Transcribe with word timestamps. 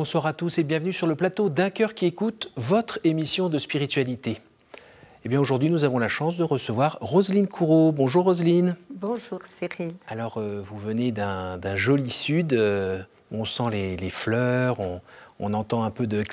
Bonsoir 0.00 0.24
à 0.24 0.32
tous 0.32 0.56
et 0.56 0.62
bienvenue 0.62 0.94
sur 0.94 1.06
le 1.06 1.14
plateau 1.14 1.50
d'un 1.50 1.68
cœur 1.68 1.92
qui 1.92 2.06
écoute 2.06 2.50
votre 2.56 2.98
émission 3.04 3.50
de 3.50 3.58
spiritualité. 3.58 4.40
Eh 5.26 5.28
bien 5.28 5.38
aujourd'hui 5.38 5.68
nous 5.68 5.84
avons 5.84 5.98
la 5.98 6.08
chance 6.08 6.38
de 6.38 6.42
recevoir 6.42 6.96
Roselyne 7.02 7.46
Courreau. 7.46 7.92
Bonjour 7.92 8.24
Roselyne. 8.24 8.76
Bonjour 8.94 9.42
Cyril. 9.42 9.92
Alors 10.08 10.38
euh, 10.38 10.64
vous 10.64 10.78
venez 10.78 11.12
d'un 11.12 11.76
joli 11.76 12.08
sud, 12.08 12.54
euh, 12.54 13.02
on 13.30 13.44
sent 13.44 13.64
les, 13.72 14.08
fleurs, 14.08 14.78
on, 15.38 15.52
entend 15.52 15.84
un 15.84 15.90
peu 15.90 16.06
de 16.06 16.24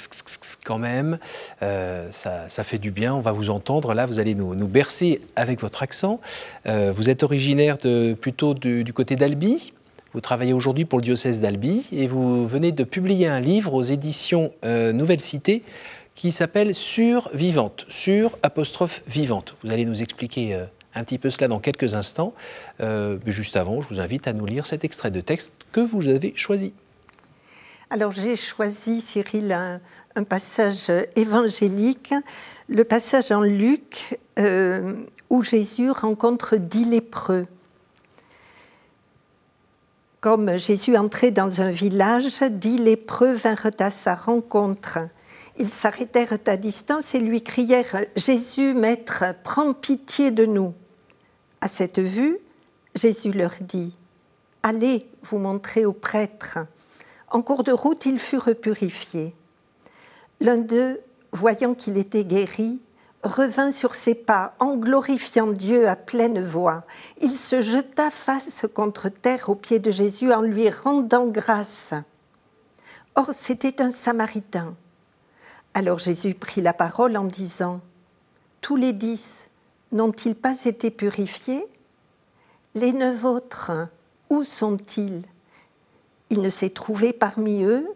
quand 0.63 0.79
même, 0.79 1.19
euh, 1.61 2.09
ça, 2.11 2.63
fait 2.63 2.77
du 2.77 2.91
bien, 2.91 3.13
on 3.15 3.21
va 3.21 3.33
vous 3.33 3.49
entendre, 3.49 3.93
là 3.93 4.05
vous 4.05 4.19
allez 4.19 4.33
nous, 4.33 4.67
bercer 4.69 5.19
avec 5.35 5.59
votre 5.59 5.83
accent. 5.83 6.21
vous 6.65 7.09
êtes 7.09 7.21
originaire 7.21 7.77
de, 7.79 8.13
plutôt 8.13 8.53
du, 8.53 8.85
du 8.85 8.93
côté 8.93 9.17
d'Albi 9.17 9.73
vous 10.17 10.21
travaillez 10.21 10.53
aujourd'hui 10.53 10.83
pour 10.83 10.97
le 10.97 11.03
diocèse 11.03 11.41
d'Albi 11.41 11.87
et 11.91 12.07
vous 12.07 12.47
venez 12.47 12.71
de 12.71 12.83
publier 12.83 13.27
un 13.27 13.39
livre 13.39 13.75
aux 13.75 13.83
éditions 13.83 14.51
euh, 14.65 14.91
Nouvelle 14.91 15.21
Cité 15.21 15.61
qui 16.15 16.31
s'appelle 16.31 16.73
Sur 16.73 17.29
vivante, 17.35 17.85
sur 17.87 18.35
apostrophe 18.41 19.03
vivante. 19.07 19.53
Vous 19.61 19.71
allez 19.71 19.85
nous 19.85 20.01
expliquer 20.01 20.55
euh, 20.55 20.65
un 20.95 21.03
petit 21.03 21.19
peu 21.19 21.29
cela 21.29 21.47
dans 21.47 21.59
quelques 21.59 21.93
instants. 21.93 22.33
Euh, 22.79 23.19
mais 23.27 23.31
juste 23.31 23.57
avant, 23.57 23.79
je 23.81 23.89
vous 23.89 23.99
invite 23.99 24.27
à 24.27 24.33
nous 24.33 24.47
lire 24.47 24.65
cet 24.65 24.83
extrait 24.83 25.11
de 25.11 25.21
texte 25.21 25.53
que 25.71 25.81
vous 25.81 26.07
avez 26.07 26.33
choisi. 26.35 26.73
Alors 27.91 28.11
j'ai 28.11 28.35
choisi, 28.35 29.01
Cyril, 29.01 29.51
un, 29.51 29.79
un, 30.15 30.23
passage 30.23 30.91
évangélique, 31.15 32.11
le 32.69 32.83
passage 32.85 33.31
en 33.31 33.41
Luc 33.41 34.17
où 35.29 35.43
Jésus 35.43 35.91
rencontre 35.91 36.55
dix 36.55 36.85
lépreux. 36.85 37.45
Comme 40.29 40.57
Jésus 40.57 40.97
entrait 40.97 41.31
dans 41.31 41.61
un 41.61 41.69
village, 41.69 42.43
dix 42.51 42.77
lépreux 42.79 43.31
vinrent 43.31 43.71
à 43.79 43.89
sa 43.89 44.13
rencontre. 44.13 44.99
Ils 45.57 45.69
s'arrêtèrent 45.69 46.37
à 46.47 46.57
distance 46.57 47.15
et 47.15 47.21
lui 47.21 47.41
crièrent 47.41 48.01
Jésus, 48.17 48.73
Maître, 48.73 49.23
prends 49.45 49.71
pitié 49.73 50.31
de 50.31 50.45
nous. 50.45 50.73
À 51.61 51.69
cette 51.69 51.99
vue, 51.99 52.39
Jésus 52.93 53.31
leur 53.31 53.53
dit 53.61 53.95
Allez 54.63 55.09
vous 55.23 55.37
montrer 55.37 55.85
au 55.85 55.93
prêtre. 55.93 56.59
En 57.31 57.41
cours 57.41 57.63
de 57.63 57.71
route, 57.71 58.05
ils 58.05 58.19
furent 58.19 58.53
purifiés. 58.59 59.33
L'un 60.41 60.57
d'eux, 60.57 60.99
voyant 61.31 61.73
qu'il 61.73 61.95
était 61.95 62.25
guéri, 62.25 62.81
revint 63.23 63.71
sur 63.71 63.95
ses 63.95 64.15
pas 64.15 64.55
en 64.59 64.75
glorifiant 64.75 65.47
Dieu 65.47 65.87
à 65.87 65.95
pleine 65.95 66.41
voix. 66.41 66.83
Il 67.19 67.35
se 67.35 67.61
jeta 67.61 68.11
face 68.11 68.65
contre 68.73 69.09
terre 69.09 69.49
aux 69.49 69.55
pieds 69.55 69.79
de 69.79 69.91
Jésus 69.91 70.31
en 70.31 70.41
lui 70.41 70.69
rendant 70.69 71.27
grâce. 71.27 71.93
Or, 73.15 73.29
c'était 73.33 73.81
un 73.81 73.89
Samaritain. 73.89 74.75
Alors 75.73 75.99
Jésus 75.99 76.33
prit 76.33 76.61
la 76.61 76.73
parole 76.73 77.17
en 77.17 77.25
disant, 77.25 77.81
Tous 78.61 78.75
les 78.75 78.93
dix 78.93 79.49
n'ont-ils 79.91 80.35
pas 80.35 80.65
été 80.65 80.91
purifiés? 80.91 81.65
Les 82.75 82.93
neuf 82.93 83.23
autres, 83.25 83.71
où 84.29 84.43
sont-ils? 84.43 85.23
Il 86.29 86.41
ne 86.41 86.49
s'est 86.49 86.69
trouvé 86.69 87.13
parmi 87.13 87.63
eux 87.63 87.87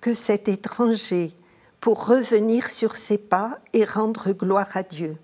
que 0.00 0.14
cet 0.14 0.48
étranger 0.48 1.34
pour 1.80 2.06
revenir 2.06 2.70
sur 2.70 2.96
ses 2.96 3.18
pas 3.18 3.58
et 3.72 3.84
rendre 3.84 4.32
gloire 4.32 4.68
à 4.74 4.82
Dieu. 4.82 5.16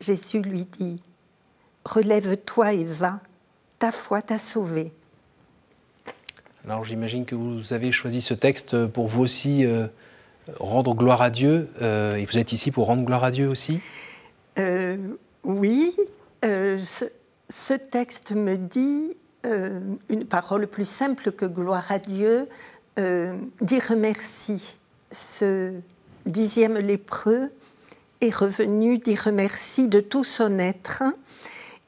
Jésus 0.00 0.40
lui 0.40 0.64
dit, 0.64 1.00
Relève-toi 1.84 2.74
et 2.74 2.84
va, 2.84 3.20
ta 3.78 3.92
foi 3.92 4.20
t'a 4.22 4.38
sauvé. 4.38 4.92
Alors 6.64 6.84
j'imagine 6.84 7.24
que 7.24 7.34
vous 7.34 7.72
avez 7.72 7.92
choisi 7.92 8.20
ce 8.20 8.34
texte 8.34 8.86
pour 8.88 9.06
vous 9.06 9.22
aussi 9.22 9.64
euh, 9.64 9.86
rendre 10.58 10.94
gloire 10.94 11.22
à 11.22 11.30
Dieu, 11.30 11.68
euh, 11.80 12.16
et 12.16 12.26
vous 12.26 12.38
êtes 12.38 12.52
ici 12.52 12.70
pour 12.70 12.86
rendre 12.86 13.04
gloire 13.04 13.24
à 13.24 13.30
Dieu 13.30 13.48
aussi? 13.48 13.80
Euh, 14.58 14.96
Oui, 15.44 15.94
ce, 16.42 17.74
texte 17.74 18.32
me 18.32 18.56
dit 18.56 19.16
une 19.44 20.24
parole 20.26 20.66
plus 20.66 20.86
simple 20.86 21.32
que 21.32 21.46
gloire 21.46 21.90
à 21.90 21.98
Dieu, 21.98 22.48
dire 22.98 23.92
merci 23.96 24.78
ce 25.10 25.74
dixième 26.26 26.78
lépreux 26.78 27.50
est 28.20 28.34
revenu 28.34 28.98
dire 28.98 29.28
merci 29.32 29.88
de 29.88 30.00
tout 30.00 30.24
son 30.24 30.58
être. 30.58 31.02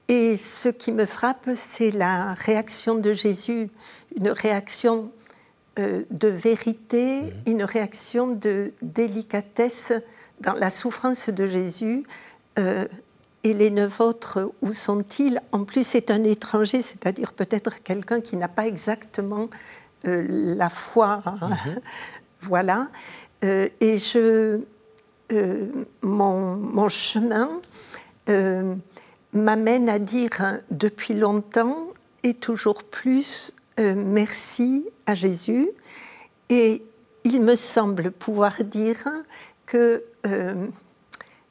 Et 0.08 0.36
ce 0.36 0.68
qui 0.68 0.92
me 0.92 1.04
frappe, 1.04 1.50
c'est 1.54 1.90
la 1.90 2.34
réaction 2.34 2.96
de 2.96 3.12
Jésus, 3.12 3.70
une 4.16 4.30
réaction 4.30 5.12
euh, 5.78 6.02
de 6.10 6.28
vérité, 6.28 7.22
mhm. 7.22 7.30
une 7.46 7.62
réaction 7.62 8.26
de 8.28 8.72
délicatesse 8.82 9.92
dans 10.40 10.54
la 10.54 10.70
souffrance 10.70 11.28
de 11.28 11.46
Jésus. 11.46 12.02
Euh, 12.58 12.88
et 13.44 13.54
les 13.54 13.70
neuf 13.70 14.00
autres, 14.00 14.52
où 14.62 14.72
sont-ils? 14.72 15.40
En 15.52 15.64
plus, 15.64 15.86
c'est 15.86 16.10
un 16.10 16.24
étranger, 16.24 16.82
c'est-à-dire 16.82 17.32
peut-être 17.32 17.82
quelqu'un 17.82 18.20
qui 18.20 18.36
n'a 18.36 18.48
pas 18.48 18.66
exactement 18.66 19.48
euh, 20.06 20.54
la 20.56 20.70
foi 20.70 21.22
hein, 21.24 21.50
mhm. 21.50 21.80
Voilà. 22.42 22.88
Euh, 23.44 23.68
et 23.80 23.98
je, 23.98 24.60
euh, 25.32 25.66
mon, 26.02 26.88
chemin 26.88 27.50
euh, 28.28 28.74
m'amène 29.32 29.88
à 29.88 29.98
dire 29.98 30.60
depuis 30.70 31.14
longtemps 31.14 31.86
et 32.22 32.34
toujours 32.34 32.84
plus 32.84 33.52
merci 33.78 34.86
à 35.06 35.14
Jésus. 35.14 35.70
Et 36.50 36.82
il 37.24 37.40
me 37.40 37.54
semble 37.54 38.10
pouvoir 38.10 38.62
dire 38.62 39.08
que 39.64 40.04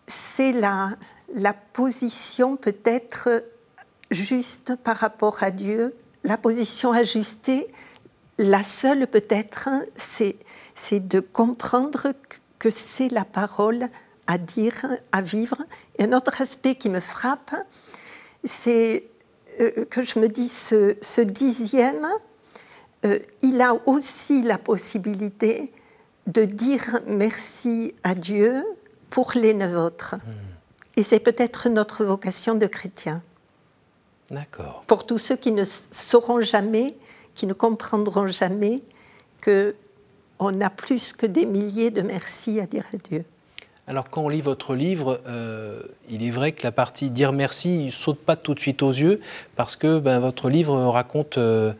c'est 0.05 0.51
la, 0.51 0.91
la 1.33 1.53
position 1.53 2.55
peut-être 2.55 3.43
juste 4.11 4.75
par 4.75 4.97
rapport 4.97 5.41
à 5.41 5.49
Dieu, 5.49 5.95
la 6.23 6.37
position 6.37 6.91
ajustée 6.91 7.67
la 8.39 8.63
seule 8.63 9.05
peut-être, 9.05 9.69
c'est, 9.95 10.37
de 10.91 11.19
comprendre 11.19 12.13
que 12.57 12.69
c'est 12.69 13.09
la 13.09 13.25
parole 13.25 13.89
à 14.27 14.37
dire, 14.37 14.85
à 15.11 15.21
vivre. 15.21 15.57
Et 15.97 16.05
un 16.05 16.13
autre 16.13 16.41
aspect 16.41 16.75
qui 16.75 16.89
me 16.89 17.01
frappe, 17.01 17.53
c'est 18.45 19.03
euh, 19.59 19.85
que 19.89 20.01
je 20.01 20.19
me 20.19 20.27
dis, 20.27 20.47
ce, 20.47 21.21
dixième, 21.21 22.07
euh, 23.05 23.19
il 23.41 23.61
a 23.61 23.75
aussi 23.85 24.41
la 24.41 24.57
possibilité 24.57 25.73
de 26.27 26.45
dire 26.45 27.01
merci 27.07 27.93
à 28.03 28.15
Dieu 28.15 28.63
pour 29.09 29.33
les 29.35 29.53
neuf 29.53 29.75
autres. 29.75 30.15
Hmm. 30.15 30.95
Et 30.95 31.03
c'est 31.03 31.19
peut-être 31.19 31.67
notre 31.67 32.05
vocation 32.05 32.55
de 32.55 32.67
chrétien. 32.67 33.21
D'accord. 34.31 34.83
Pour 34.87 35.05
tous 35.05 35.17
ceux 35.17 35.35
qui 35.35 35.51
ne 35.51 35.63
sauront 35.65 36.39
jamais 36.39 36.95
qui 37.39 37.47
ne 37.47 37.53
comprendront 37.53 38.27
jamais 38.27 38.81
que 39.39 39.73
on 40.39 40.59
a 40.59 40.69
plus 40.69 41.13
que 41.13 41.25
des 41.25 41.45
milliers 41.45 41.89
de 41.89 42.01
merci 42.01 42.59
à 42.59 42.65
dire 42.65 42.83
à 42.93 42.97
Dieu. 42.97 43.23
Alors 43.87 44.09
quand 44.09 44.23
on 44.23 44.27
lit 44.27 44.41
votre 44.41 44.75
livre, 44.75 45.21
euh, 45.25 45.81
il 46.09 46.21
est 46.27 46.31
vrai 46.31 46.51
que 46.51 46.63
la 46.63 46.73
partie 46.73 47.09
dire 47.09 47.31
merci 47.31 47.85
ne 47.85 47.91
saute 47.91 48.19
pas 48.19 48.35
tout 48.35 48.53
de 48.55 48.59
suite 48.59 48.83
aux 48.83 48.91
yeux 48.91 49.21
parce 49.55 49.77
que 49.77 49.99
ben, 49.99 50.19
votre 50.19 50.49
livre 50.49 50.75
raconte 50.87 51.37
euh, 51.37 51.71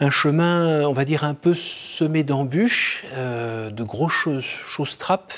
un 0.00 0.10
chemin, 0.10 0.84
on 0.88 0.92
va 0.92 1.04
dire, 1.04 1.22
un 1.22 1.34
peu 1.34 1.54
semé 1.54 2.24
d'embûches, 2.24 3.04
euh, 3.14 3.70
de 3.70 3.84
grosses 3.84 4.40
choses, 4.40 4.98
trappes, 4.98 5.34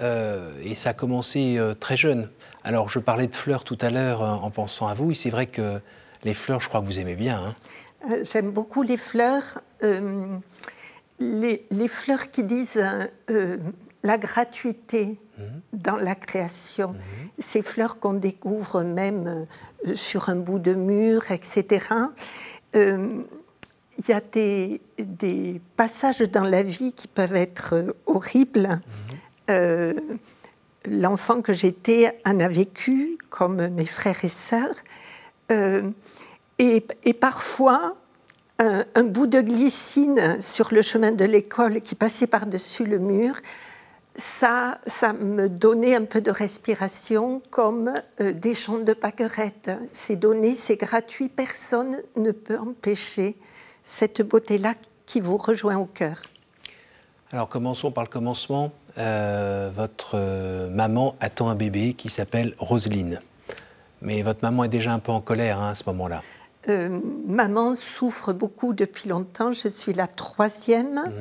et 0.00 0.74
ça 0.76 0.90
a 0.90 0.92
commencé 0.92 1.60
très 1.80 1.96
jeune. 1.96 2.28
Alors 2.62 2.88
je 2.88 3.00
parlais 3.00 3.26
de 3.26 3.34
fleurs 3.34 3.64
tout 3.64 3.78
à 3.80 3.90
l'heure 3.90 4.22
en 4.22 4.50
pensant 4.50 4.86
à 4.86 4.94
vous, 4.94 5.10
et 5.10 5.14
c'est 5.14 5.30
vrai 5.30 5.46
que 5.46 5.80
les 6.24 6.34
fleurs, 6.34 6.60
je 6.60 6.68
crois 6.68 6.80
que 6.80 6.86
vous 6.86 7.00
aimez 7.00 7.14
bien. 7.14 7.38
Hein. 7.38 7.54
Euh, 8.10 8.24
j'aime 8.24 8.50
beaucoup 8.50 8.82
les 8.82 8.96
fleurs. 8.96 9.60
Euh, 9.82 10.36
les, 11.18 11.88
fleurs 11.88 12.28
qui 12.28 12.42
disent 12.42 12.82
euh, 13.30 13.56
la 14.02 14.18
gratuité 14.18 15.20
mhm. 15.38 15.44
dans 15.72 15.96
la 15.96 16.14
création. 16.14 16.88
Mhm. 16.88 16.98
Ces 17.38 17.62
fleurs 17.62 17.98
qu'on 17.98 18.14
découvre 18.14 18.82
même 18.82 19.46
sur 19.94 20.28
un 20.28 20.36
bout 20.36 20.58
de 20.58 20.74
mur, 20.74 21.30
etc. 21.30 21.86
Il 22.74 24.08
y 24.08 24.12
a 24.12 24.20
des, 24.20 25.60
passages 25.76 26.20
dans 26.20 26.44
la 26.44 26.62
vie 26.62 26.92
qui 26.92 27.06
peuvent 27.06 27.36
être 27.36 27.94
horribles. 28.06 28.80
Mhm. 29.48 29.94
L'enfant 30.86 31.42
que 31.42 31.52
j'étais 31.52 32.18
en 32.24 32.40
a 32.40 32.48
vécu, 32.48 33.16
comme 33.30 33.68
mes 33.68 33.84
frères 33.84 34.24
et 34.24 34.28
sœurs. 34.28 34.74
Et, 36.58 36.80
parfois, 37.14 37.96
un, 38.58 39.04
bout 39.04 39.26
de 39.26 39.40
glycine 39.40 40.40
sur 40.40 40.72
le 40.72 40.82
chemin 40.82 41.10
de 41.10 41.24
l'école 41.24 41.80
qui 41.80 41.94
passait 41.94 42.26
par-dessus 42.26 42.84
le 42.84 42.98
mur, 42.98 43.34
ça, 44.14 44.78
ça 44.86 45.12
me 45.12 45.48
donnait 45.48 45.96
un 45.96 46.04
peu 46.04 46.20
de 46.20 46.30
respiration 46.30 47.42
comme 47.50 47.94
euh, 48.20 48.32
des 48.32 48.54
chants 48.54 48.78
de 48.78 48.92
pâquerettes. 48.92 49.70
C'est 49.86 50.16
donné, 50.16 50.54
c'est 50.54 50.76
gratuit, 50.76 51.28
personne 51.28 52.02
ne 52.16 52.30
peut 52.30 52.58
empêcher 52.58 53.36
cette 53.82 54.22
beauté-là 54.22 54.74
qui 55.06 55.20
vous 55.20 55.38
rejoint 55.38 55.78
au 55.78 55.86
cœur. 55.86 56.22
Alors 57.32 57.48
commençons 57.48 57.90
par 57.90 58.04
le 58.04 58.10
commencement. 58.10 58.70
Euh, 58.98 59.70
votre 59.74 60.12
euh, 60.14 60.68
maman 60.68 61.16
attend 61.20 61.48
un 61.48 61.54
bébé 61.54 61.94
qui 61.94 62.10
s'appelle 62.10 62.54
Roselyne. 62.58 63.20
Mais 64.02 64.20
votre 64.22 64.40
maman 64.42 64.64
est 64.64 64.68
déjà 64.68 64.92
un 64.92 64.98
peu 64.98 65.12
en 65.12 65.22
colère 65.22 65.58
hein, 65.58 65.70
à 65.70 65.74
ce 65.74 65.84
moment-là. 65.86 66.22
Euh, 66.68 67.00
maman 67.26 67.74
souffre 67.74 68.32
beaucoup 68.32 68.72
depuis 68.72 69.08
longtemps. 69.08 69.52
Je 69.52 69.68
suis 69.68 69.92
la 69.92 70.06
troisième. 70.06 71.12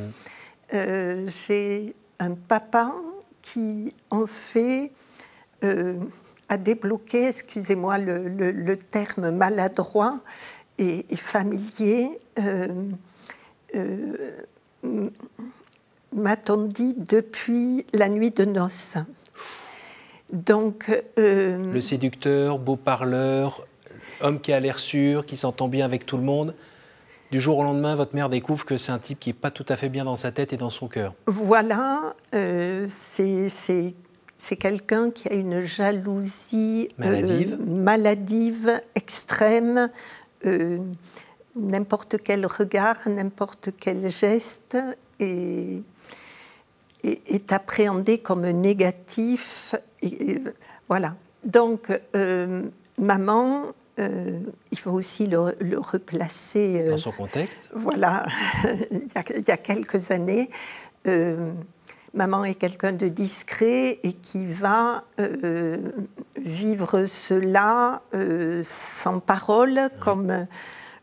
Mhm. 0.73 1.27
J'ai 1.27 1.95
un 2.19 2.31
papa 2.31 2.93
qui, 3.41 3.93
en 4.09 4.25
fait, 4.25 4.91
a 6.47 6.57
débloqué, 6.57 7.27
excusez-moi 7.27 7.97
le, 7.97 8.77
terme 8.77 9.31
maladroit 9.31 10.19
et, 10.77 11.05
et 11.09 11.15
familier, 11.17 12.19
m'a-t-on 16.13 16.65
dit, 16.65 16.95
depuis 16.97 17.85
la 17.93 18.09
nuit 18.09 18.31
de 18.31 18.45
noces. 18.45 18.97
Donc, 20.31 20.91
euh, 21.19 21.73
le 21.73 21.81
séducteur, 21.81 22.57
beau 22.57 22.75
parleur, 22.77 23.67
homme 24.23 24.39
qui 24.39 24.53
a 24.53 24.59
l'air 24.59 24.79
sûr, 24.79 25.25
qui 25.25 25.37
s'entend 25.37 25.67
bien 25.67 25.85
avec 25.85 26.05
tout 26.05 26.17
le 26.17 26.23
monde. 26.23 26.53
Du 27.31 27.39
jour 27.39 27.59
au 27.59 27.63
lendemain, 27.63 27.95
votre 27.95 28.13
mère 28.13 28.29
découvre 28.29 28.65
que 28.65 28.77
c'est 28.77 28.91
un 28.91 28.99
type 28.99 29.19
qui 29.19 29.29
n'est 29.29 29.33
pas 29.33 29.51
tout 29.51 29.65
à 29.69 29.77
fait 29.77 29.89
bien 29.89 30.03
dans 30.03 30.17
sa 30.17 30.31
tête 30.31 30.51
et 30.53 30.57
dans 30.57 30.69
son 30.69 30.87
cœur. 30.87 31.13
Voilà, 31.27 32.13
euh, 32.35 32.85
c'est 32.89 34.55
quelqu'un 34.59 35.11
qui 35.11 35.29
a 35.29 35.33
une 35.33 35.61
jalousie 35.61 36.89
euh, 36.99 37.05
maladive, 37.05 37.57
maladive 37.65 38.81
extrême. 38.95 39.89
n'importe 41.55 42.17
quel 42.23 42.45
regard, 42.45 42.97
n'importe 43.07 43.69
quel 43.79 44.09
geste 44.09 44.77
est, 45.19 45.81
est, 47.03 47.51
appréhendé 47.51 48.17
comme 48.17 48.47
négatif. 48.49 49.75
Et, 50.01 50.39
voilà. 50.87 51.15
Donc, 51.43 51.91
euh, 52.15 52.63
maman, 52.97 53.67
euh, 53.99 54.39
il 54.71 54.79
faut 54.79 54.91
aussi 54.91 55.27
le, 55.27 55.39
replacer. 55.77 56.83
Euh, 56.85 56.91
Dans 56.91 56.97
son 56.97 57.11
contexte 57.11 57.69
Voilà, 57.73 58.25
il, 58.91 59.07
y 59.47 59.51
a, 59.51 59.57
quelques 59.57 60.11
années. 60.11 60.49
maman 62.13 62.43
est 62.43 62.55
quelqu'un 62.55 62.93
de 62.93 63.07
discret 63.07 63.99
et 64.03 64.13
qui 64.13 64.45
va 64.45 65.03
vivre 66.37 67.05
cela 67.05 68.01
sans 68.63 69.19
parole, 69.19 69.89
comme 69.99 70.47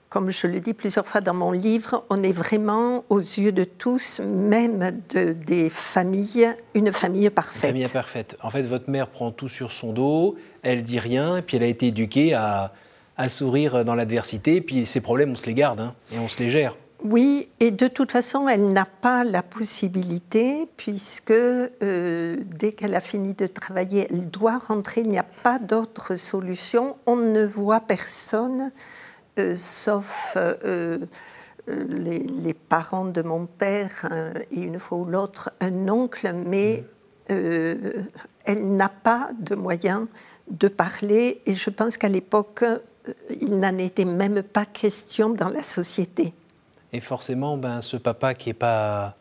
comme 0.09 0.31
je 0.31 0.47
le 0.47 0.61
dis 0.61 0.73
plusieurs 0.73 1.07
fois 1.07 1.21
dans 1.21 1.35
mon 1.35 1.53
livre, 1.53 2.05
on 2.09 2.23
est 2.23 2.33
vraiment 2.33 3.05
aux 3.11 3.19
yeux 3.19 3.53
de 3.53 3.65
tous, 3.65 4.21
même 4.21 5.01
de, 5.11 5.33
des 5.33 5.69
familles, 5.69 6.49
une 6.75 6.93
famille 6.93 7.29
parfaite. 7.31 7.71
Une 7.71 7.81
famille 7.81 7.93
parfaite. 7.93 8.37
En 8.43 8.51
fait, 8.51 8.63
votre 8.63 8.89
mère 8.89 9.09
prend 9.09 9.31
tout 9.31 9.49
sur 9.49 9.71
son 9.73 9.93
dos, 9.93 10.37
elle 10.63 10.83
dit 10.83 10.99
rien, 10.99 11.37
et 11.37 11.43
puis 11.43 11.57
elle 11.57 11.63
a 11.63 11.67
été 11.67 11.89
éduquée 11.89 12.33
à, 12.33 12.73
à 13.19 13.29
sourire 13.29 13.85
dans 13.85 13.95
l'adversité, 13.95 14.61
puis 14.61 14.87
ces 14.87 15.01
problèmes, 15.01 15.33
on 15.33 15.35
se 15.35 15.47
les 15.47 15.55
garde 15.55 15.81
hein, 15.81 15.95
et 16.15 16.19
on 16.19 16.29
se 16.29 16.39
les 16.43 16.49
gère. 16.49 16.77
Oui, 17.05 17.49
et 17.61 17.71
de 17.71 17.87
toute 17.87 18.11
façon, 18.11 18.49
elle 18.49 18.73
n'a 18.73 18.85
pas 18.85 19.23
la 19.23 19.45
possibilité, 19.45 20.69
puisque 20.77 21.31
euh, 21.31 22.37
dès 22.59 22.73
qu'elle 22.73 22.95
a 22.95 23.01
fini 23.01 23.35
de 23.35 23.47
travailler, 23.47 24.09
elle 24.11 24.29
doit 24.29 24.59
rentrer, 24.59 25.03
il 25.03 25.11
n'y 25.11 25.19
a 25.19 25.27
pas 25.45 25.61
d'autre 25.61 26.17
solution, 26.17 26.97
on 27.07 27.15
ne 27.15 27.45
voit 27.45 27.81
personne. 27.81 28.73
Euh, 29.39 29.55
sauf 29.55 30.35
euh, 30.37 30.99
euh, 31.69 31.85
les, 31.89 32.55
parents 32.55 33.05
de 33.05 33.23
mon 33.23 33.47
père 33.47 34.09
et 34.51 34.61
une 34.61 34.79
fois 34.79 34.99
ou 34.99 35.05
l'autre 35.05 35.51
un 35.61 35.89
oncle, 35.89 36.33
mais 36.47 36.85
elle 37.29 38.77
n'a 38.77 38.89
pas 38.89 39.29
de 39.39 39.55
moyens 39.55 40.07
de 40.51 40.69
parler 40.69 41.43
et 41.45 41.53
je 41.53 41.69
pense 41.69 41.99
qu'à 41.99 42.09
l'époque, 42.09 42.65
il 43.41 43.59
n'en 43.59 43.77
était 43.77 44.07
même 44.07 44.43
pas 44.43 44.65
question 44.65 45.29
dans 45.29 45.51
la 45.51 45.63
société. 45.63 46.33
Et 46.93 47.01
forcément, 47.01 47.59
ben, 47.59 47.83
ce 47.83 47.99
papa 47.99 48.33
qui 48.33 48.49
n'est 48.49 48.55
pas, 48.55 49.15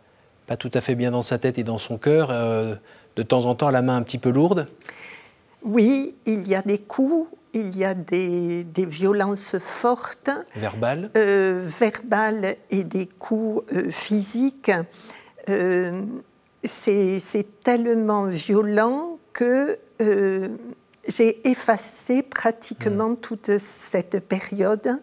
pas 0.46 0.56
tout 0.56 0.72
à 0.74 0.80
fait 0.80 0.96
bien 0.96 1.12
dans 1.12 1.22
sa 1.22 1.38
tête 1.38 1.58
et 1.58 1.64
dans 1.64 1.78
son 1.78 1.98
cœur, 1.98 2.30
de 2.30 3.24
temps 3.24 3.46
en 3.46 3.56
temps, 3.56 3.68
a 3.68 3.72
la 3.72 3.82
main 3.82 3.98
un 3.98 4.04
petit 4.04 4.20
peu 4.20 4.30
lourde 4.30 4.68
Oui, 5.64 6.16
il 6.26 6.48
y 6.48 6.56
a 6.56 6.62
des 6.62 6.80
coups, 6.80 7.28
il 7.54 7.78
y 7.78 7.86
a 7.86 7.94
des, 7.94 8.66
violences 8.76 9.58
fortes. 9.60 10.30
Verbales 10.56 11.10
euh, 11.18 11.68
Verbales 11.80 12.56
et 12.70 12.84
des 12.84 13.08
coups 13.08 13.64
euh, 13.74 13.90
physiques. 13.90 14.72
Euh, 15.50 16.02
c'est 16.64 17.48
tellement 17.64 18.26
violent 18.26 19.20
que 19.34 19.78
j'ai 21.08 21.48
effacé 21.48 22.22
pratiquement 22.22 23.12
mm. 23.12 23.18
toute 23.18 23.58
cette 23.58 24.20
période 24.28 25.00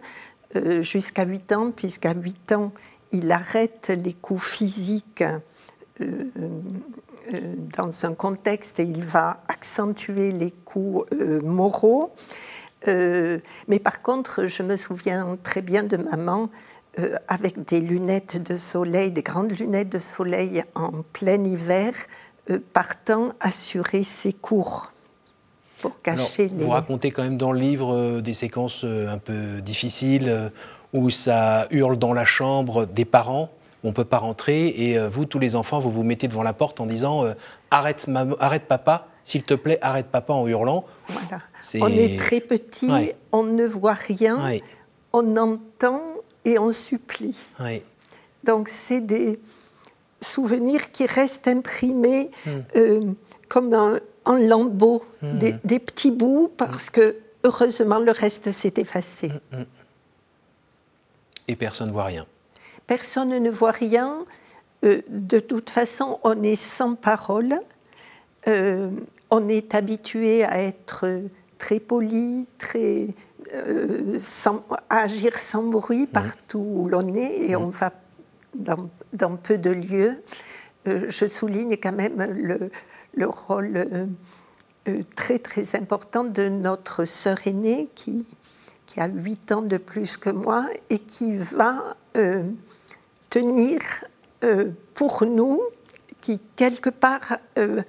jusqu'à 0.83 1.25
8 1.25 1.53
ans, 1.53 1.71
puisqu'à 1.71 2.13
8 2.13 2.53
ans, 2.53 2.73
il 3.13 3.33
arrête 3.33 3.91
les 3.97 4.13
coups 4.13 4.43
physiques 4.43 5.25
euh, 6.01 6.25
dans 7.77 8.07
un 8.07 8.15
contexte 8.15 8.81
et 8.81 8.85
il 8.85 9.05
va 9.05 9.43
accentuer 9.49 10.33
les 10.33 10.51
coups 10.51 11.07
euh, 11.13 11.41
moraux. 11.43 12.13
Euh, 12.89 13.39
mais 13.69 13.79
par 13.79 14.03
contre, 14.03 14.47
je 14.47 14.63
me 14.63 14.77
souviens 14.77 15.39
très 15.43 15.63
bien 15.63 15.83
de 15.83 15.97
maman 15.97 16.51
avec 17.27 17.65
des 17.65 17.81
lunettes 17.81 18.41
de 18.41 18.55
soleil, 18.55 19.11
des 19.11 19.23
grandes 19.23 19.59
lunettes 19.59 19.89
de 19.89 19.99
soleil 19.99 20.63
en 20.77 20.93
plein 21.13 21.43
hiver, 21.43 21.93
partant 22.73 23.33
assurer 23.41 24.05
ses 24.05 24.33
cours 24.33 24.93
pour 25.83 26.01
cacher 26.03 26.47
les. 26.47 26.63
Vous 26.63 26.71
racontez 26.71 27.11
quand 27.11 27.25
même 27.25 27.37
dans 27.37 27.51
le 27.51 27.59
livre 27.59 28.21
des 28.21 28.33
séquences 28.33 28.85
un 28.85 29.19
peu 29.19 29.61
difficiles 29.61 30.53
où 30.93 31.11
ça 31.11 31.67
hurle 31.73 31.99
dans 31.99 32.13
la 32.13 32.25
chambre 32.25 32.87
des 32.87 33.05
parents 33.05 33.51
on 33.85 33.89
ne 33.89 33.93
peut 33.93 34.05
pas 34.05 34.19
rentrer. 34.19 34.69
Et 34.69 34.99
euh, 34.99 35.09
vous, 35.09 35.27
tous 35.27 35.39
les 35.39 35.55
enfants, 35.55 35.79
vous 35.79 35.91
vous 35.91 36.03
mettez 36.03 36.27
devant 36.27 36.43
la 36.43 36.55
porte 36.55 36.81
en 36.81 36.87
disant 36.87 37.25
euh, 37.25 37.35
arrête, 37.71 38.07
arrête 38.41 38.65
papa, 38.65 39.07
s'il 39.23 39.45
te 39.45 39.55
plaît, 39.55 39.79
arrête 39.83 40.07
papa 40.07 40.33
en 40.33 40.49
hurlant. 40.49 40.85
Voilà. 41.09 41.43
On 41.81 41.89
est 41.89 42.19
très 42.19 42.41
petit, 42.41 42.91
on 43.31 43.45
ne 43.45 43.65
voit 43.65 43.95
rien, 43.95 44.59
on 45.13 45.37
entend 45.37 46.03
et 46.45 46.59
on 46.59 46.73
supplie. 46.73 47.37
Donc 48.43 48.69
c'est 48.69 49.01
des 49.01 49.39
souvenirs 50.21 50.91
qui 50.91 51.07
restent 51.07 51.49
imprimés 51.49 52.31
hmm. 52.47 52.51
euh, 52.77 53.01
comme 53.49 53.73
un, 53.73 54.01
en 54.25 54.35
lambeaux, 54.35 55.05
hmm. 55.23 55.39
des, 55.65 55.79
petits 55.79 56.11
bouts, 56.11 56.51
parce 56.57 56.91
que 56.91 57.17
heureusement 57.43 57.99
le 57.99 58.13
reste 58.13 58.51
s'est 58.53 58.75
effacé. 58.77 59.31
Hmm, 59.53 59.65
et 61.49 61.57
personne 61.57 61.89
ne 61.89 61.93
voit 61.93 62.05
rien 62.05 62.27
personne 62.87 63.31
ne 63.31 63.51
voit 63.51 63.71
rien. 63.71 64.25
Euh, 64.85 65.03
de 65.09 65.39
toute 65.39 65.71
façon, 65.71 66.19
on 66.23 66.43
est 66.43 66.57
sans 66.57 66.95
parole. 66.95 67.55
Euh, 68.49 68.91
on 69.31 69.49
est 69.49 69.75
habitué 69.75 70.45
à 70.45 70.61
être 70.61 71.07
très 71.59 71.81
poli, 71.81 72.47
très, 72.59 73.09
euh, 73.55 74.19
à 74.91 74.99
agir 74.99 75.39
sans 75.39 75.63
bruit 75.63 76.07
partout 76.07 76.59
où 76.59 76.89
l'on 76.89 77.15
est 77.15 77.51
et 77.51 77.57
on 77.57 77.69
va 77.69 77.93
dans, 78.55 79.37
peu 79.37 79.59
de 79.59 79.71
lieux. 79.71 80.23
je 80.87 81.27
souligne 81.27 81.77
quand 81.77 81.93
même 81.93 82.23
le, 82.23 82.71
le 83.15 83.27
rôle 83.27 83.89
très 85.17 85.41
très 85.41 85.75
important 85.75 86.23
de 86.23 86.49
notre 86.49 87.05
sœur 87.05 87.39
aînée 87.47 87.89
qui, 87.97 88.27
qui 88.87 89.01
a 89.01 89.09
8 89.09 89.53
ans 89.53 89.63
de 89.63 89.77
plus 89.77 90.17
que 90.17 90.31
moi 90.31 90.67
et 90.91 91.01
qui 91.01 91.37
va 91.37 91.97
tenir 93.31 93.81
euh, 94.45 94.71
pour 94.95 95.25
nous, 95.27 95.61
qui 96.21 96.41
quelque 96.57 96.91
part 96.91 97.39
euh, 97.59 97.83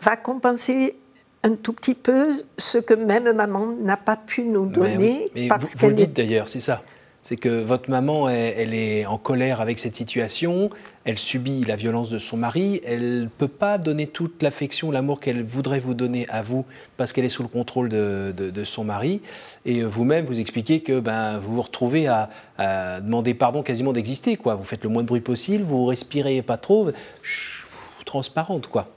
va 0.00 0.16
compenser 0.16 0.96
un 1.42 1.54
tout 1.54 1.72
petit 1.72 1.94
peu 1.94 2.32
ce 2.58 2.78
que 2.78 2.94
même 2.94 3.32
maman 3.32 3.66
n'a 3.66 3.96
pas 3.96 4.16
pu 4.16 4.42
nous 4.42 4.66
donner. 4.66 5.30
parce 5.48 5.74
vous, 5.74 5.80
vous 5.80 5.88
le 5.88 5.94
dites 5.94 6.12
d'ailleurs, 6.12 6.48
c'est 6.48 6.60
ça 6.60 6.82
c'est 7.22 7.36
que 7.36 7.62
votre 7.62 7.90
maman, 7.90 8.28
elle, 8.28 8.74
est 8.74 9.06
en 9.06 9.18
colère 9.18 9.60
avec 9.60 9.78
cette 9.78 9.94
situation, 9.94 10.70
elle 11.04 11.18
subit 11.18 11.64
la 11.64 11.76
violence 11.76 12.10
de 12.10 12.18
son 12.18 12.36
mari, 12.36 12.80
elle 12.84 13.22
ne 13.22 13.26
peut 13.26 13.48
pas 13.48 13.78
donner 13.78 14.06
toute 14.06 14.42
l'affection, 14.42 14.90
l'amour 14.90 15.18
qu'elle 15.18 15.42
voudrait 15.42 15.80
vous 15.80 15.94
donner 15.94 16.28
à 16.28 16.42
vous 16.42 16.66
parce 16.96 17.12
qu'elle 17.12 17.24
est 17.24 17.30
sous 17.30 17.42
le 17.42 17.48
contrôle 17.48 17.88
de, 17.88 18.64
son 18.64 18.84
mari. 18.84 19.22
Et 19.64 19.82
vous-même, 19.82 20.26
vous 20.26 20.40
expliquez 20.40 20.80
que 20.80 21.00
ben, 21.00 21.38
vous 21.38 21.54
vous 21.54 21.62
retrouvez 21.62 22.06
à, 22.06 22.28
demander 23.00 23.32
pardon 23.32 23.62
quasiment 23.62 23.92
d'exister. 23.92 24.36
Quoi. 24.36 24.54
Vous 24.54 24.64
faites 24.64 24.84
le 24.84 24.90
moins 24.90 25.02
de 25.02 25.08
bruit 25.08 25.20
possible, 25.20 25.64
vous 25.64 25.86
respirez 25.86 26.42
pas 26.42 26.58
trop, 26.58 26.90
transparente. 28.04 28.66
quoi. 28.66 28.88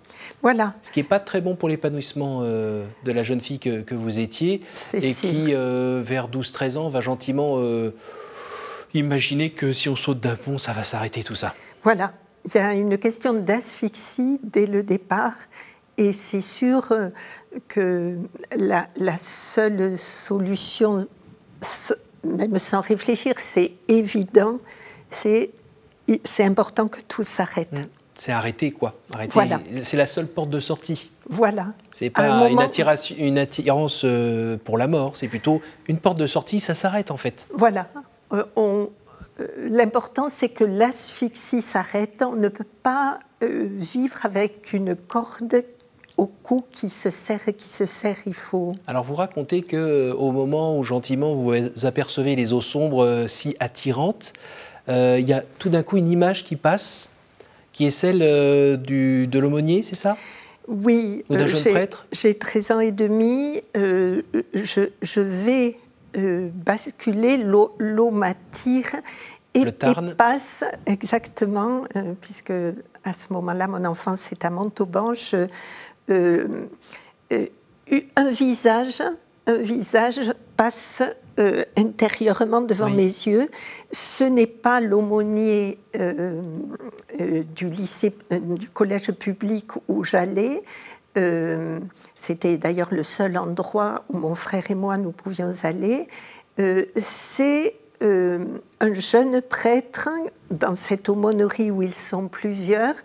Voilà. 0.41 0.73
Ce 0.81 0.91
qui 0.91 0.99
n'est 0.99 1.07
pas 1.07 1.19
très 1.19 1.39
bon 1.39 1.55
pour 1.55 1.69
l'épanouissement 1.69 2.41
euh, 2.43 2.85
de 3.05 3.11
la 3.13 3.23
jeune 3.23 3.39
fille 3.39 3.59
que, 3.59 3.93
vous 3.95 4.19
étiez 4.19 4.61
et 4.93 5.13
qui, 5.13 5.53
euh, 5.53 6.01
vers 6.03 6.27
12-13 6.27 6.77
ans, 6.77 6.89
va 6.89 6.99
gentiment 6.99 7.55
euh, 7.59 7.93
imaginer 8.93 9.51
que 9.51 9.71
si 9.71 9.87
on 9.87 9.95
saute 9.95 10.19
d'un 10.19 10.35
pont, 10.35 10.57
ça 10.57 10.73
va 10.73 10.83
s'arrêter 10.83 11.23
tout 11.23 11.35
ça. 11.35 11.55
Voilà. 11.83 12.13
il 12.45 12.55
y 12.55 12.57
a 12.57 12.73
une 12.73 12.97
question 12.97 13.33
d'asphyxie 13.33 14.39
dès 14.43 14.65
le 14.65 14.83
départ. 14.83 15.33
Et 15.97 16.11
c'est 16.11 16.41
sûr 16.41 16.91
euh, 16.91 17.09
que 17.67 18.17
la, 18.55 18.87
la, 18.95 19.15
seule 19.17 19.95
solution, 19.97 21.07
même 22.23 22.57
sans 22.57 22.81
réfléchir, 22.81 23.35
c'est 23.37 23.73
évident, 23.87 24.57
c'est 25.09 25.51
important 26.39 26.87
que 26.87 26.99
tout 27.01 27.21
s'arrête. 27.21 27.71
Mmh. 27.71 27.85
C'est 28.15 28.31
arrêter 28.31 28.71
quoi 28.71 28.95
Voilà. 29.31 29.59
C'est 29.83 29.97
la 29.97 30.07
seule 30.07 30.27
porte 30.27 30.49
de 30.49 30.59
sortie. 30.59 31.11
Voilà. 31.29 31.73
C'est 31.91 32.09
pas 32.09 32.27
une, 32.27 32.59
une, 33.17 33.37
attirance 33.37 34.01
euh, 34.03 34.57
pour 34.63 34.77
la 34.77 34.87
mort, 34.87 35.15
c'est 35.15 35.27
plutôt 35.27 35.61
une 35.87 35.97
porte 35.97 36.17
de 36.17 36.27
sortie, 36.27 36.59
ça 36.59 36.75
s'arrête 36.75 37.11
en 37.11 37.17
fait. 37.17 37.47
Voilà. 37.53 37.87
on, 38.55 38.83
euh, 38.83 38.85
l'important, 39.57 40.29
c'est 40.29 40.49
que 40.49 40.63
l'asphyxie 40.63 41.61
s'arrête. 41.61 42.21
On 42.21 42.35
ne 42.35 42.49
peut 42.49 42.65
pas 42.83 43.19
euh, 43.41 43.67
vivre 43.71 44.17
avec 44.23 44.73
une 44.73 44.95
corde 44.95 45.63
au 46.17 46.27
cou 46.27 46.63
qui 46.69 46.89
se 46.89 47.09
serre 47.09 47.41
et 47.47 47.53
qui 47.53 47.69
se 47.69 47.85
serre, 47.85 48.17
il 48.27 48.35
faut. 48.35 48.73
Alors 48.85 49.03
vous 49.03 49.15
racontez 49.15 49.63
que 49.63 49.75
euh, 49.75 50.13
au 50.13 50.31
moment 50.31 50.77
où 50.77 50.83
gentiment 50.83 51.33
vous 51.33 51.53
apercevez 51.85 52.35
les 52.35 52.53
eaux 52.53 52.61
sombres 52.61 53.25
si 53.27 53.55
attirantes, 53.59 54.33
il 54.87 55.27
y 55.27 55.33
a 55.33 55.43
tout 55.59 55.69
d'un 55.69 55.81
coup 55.81 55.97
une 55.97 56.09
image 56.09 56.43
qui 56.43 56.55
passe, 56.55 57.09
qui 57.71 57.85
est 57.85 57.91
celle 57.91 58.19
du, 58.81 59.27
de 59.27 59.39
l'aumônier, 59.39 59.81
c'est 59.81 59.95
ça? 59.95 60.17
Oui. 60.67 61.23
Ou 61.29 61.35
d'un 61.35 61.47
jeune 61.47 61.73
prêtre? 61.73 62.05
J'ai 62.11 62.33
13 62.33 62.71
ans 62.71 62.79
et 62.79 62.91
demi. 62.91 63.61
je, 63.73 64.21
je, 65.01 65.21
vais 65.21 65.77
euh, 66.15 66.49
basculer, 66.53 67.37
l'eau 67.37 68.11
m'attire 68.11 68.95
et, 69.55 69.65
passe 70.17 70.63
exactement, 70.85 71.83
euh, 71.95 72.13
puisque 72.19 72.53
à 73.03 73.13
ce 73.13 73.33
moment-là, 73.33 73.67
mon 73.67 73.83
enfance 73.85 74.31
est 74.31 74.45
à 74.45 74.49
Montauban, 74.49 75.13
euh, 76.09 76.67
un 77.29 78.29
visage, 78.29 79.01
un 79.47 79.57
visage 79.57 80.33
passe 80.55 81.03
intérieurement 81.75 82.61
devant 82.61 82.89
mes 82.89 83.03
yeux. 83.03 83.49
Ce 83.91 84.23
n'est 84.23 84.45
pas 84.45 84.79
l'aumônier 84.79 85.79
du 87.55 87.69
lycée, 87.69 88.15
du 88.29 88.69
collège 88.69 89.11
public 89.13 89.71
où 89.87 90.03
j'allais, 90.03 90.63
euh, 91.17 91.79
c'était 92.15 92.57
d'ailleurs 92.57 92.89
le 92.91 93.03
seul 93.03 93.37
endroit 93.37 94.03
où 94.09 94.17
mon 94.17 94.35
frère 94.35 94.69
et 94.69 94.75
moi 94.75 94.97
nous 94.97 95.11
pouvions 95.11 95.51
aller. 95.63 96.07
Euh, 96.59 96.85
c'est 96.95 97.75
euh, 98.01 98.45
un 98.79 98.93
jeune 98.93 99.41
prêtre 99.41 100.09
dans 100.49 100.75
cette 100.75 101.09
aumônerie 101.09 101.71
où 101.71 101.81
ils 101.81 101.93
sont 101.93 102.27
plusieurs 102.27 102.95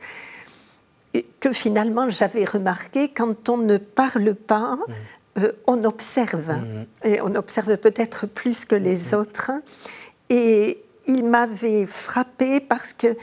que 1.41 1.53
finalement 1.53 2.09
j'avais 2.11 2.45
remarqué 2.45 3.09
quand 3.09 3.49
on 3.49 3.59
ne 3.59 3.79
parle 3.79 4.35
pas, 4.35 4.77
mmh. 4.77 5.43
on 5.67 5.85
observe. 5.85 6.53
Mmh. 6.53 6.87
Et 7.05 7.21
on 7.21 7.35
observe 7.35 7.77
peut-être 7.77 8.27
plus 8.27 8.65
que 8.65 8.75
les 8.75 9.13
mmh. 9.13 9.17
autres. 9.17 9.51
Et 10.31 10.83
il 11.07 11.25
m'avait 11.25 11.87
frappé 11.87 12.61
parce 12.61 12.93
que 12.93 13.17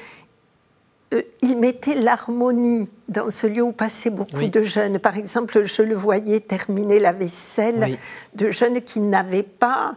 euh, 1.13 1.21
il 1.41 1.57
mettait 1.57 1.95
l'harmonie 1.95 2.89
dans 3.07 3.29
ce 3.29 3.45
lieu 3.47 3.61
où 3.61 3.71
passaient 3.71 4.09
beaucoup 4.09 4.47
de 4.47 4.61
jeunes. 4.63 4.97
Par 4.99 5.17
exemple, 5.17 5.63
je 5.63 5.81
le 5.83 5.95
voyais 5.95 6.39
terminer 6.39 6.99
la 6.99 7.13
vaisselle 7.13 7.97
de 8.33 8.49
jeunes 8.49 8.81
qui 8.81 8.99
n'avaient 8.99 9.43
pas, 9.43 9.95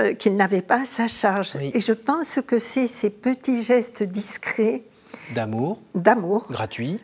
euh, 0.00 0.14
pas 0.66 0.80
à 0.80 0.84
sa 0.84 1.08
charge. 1.08 1.56
Et 1.56 1.80
je 1.80 1.92
pense 1.92 2.40
que 2.46 2.58
c'est 2.58 2.86
ces 2.86 3.10
petits 3.10 3.62
gestes 3.62 4.02
discrets 4.02 4.82
d'amour, 5.34 5.78
d'amour, 5.94 6.46
gratuit, 6.48 7.00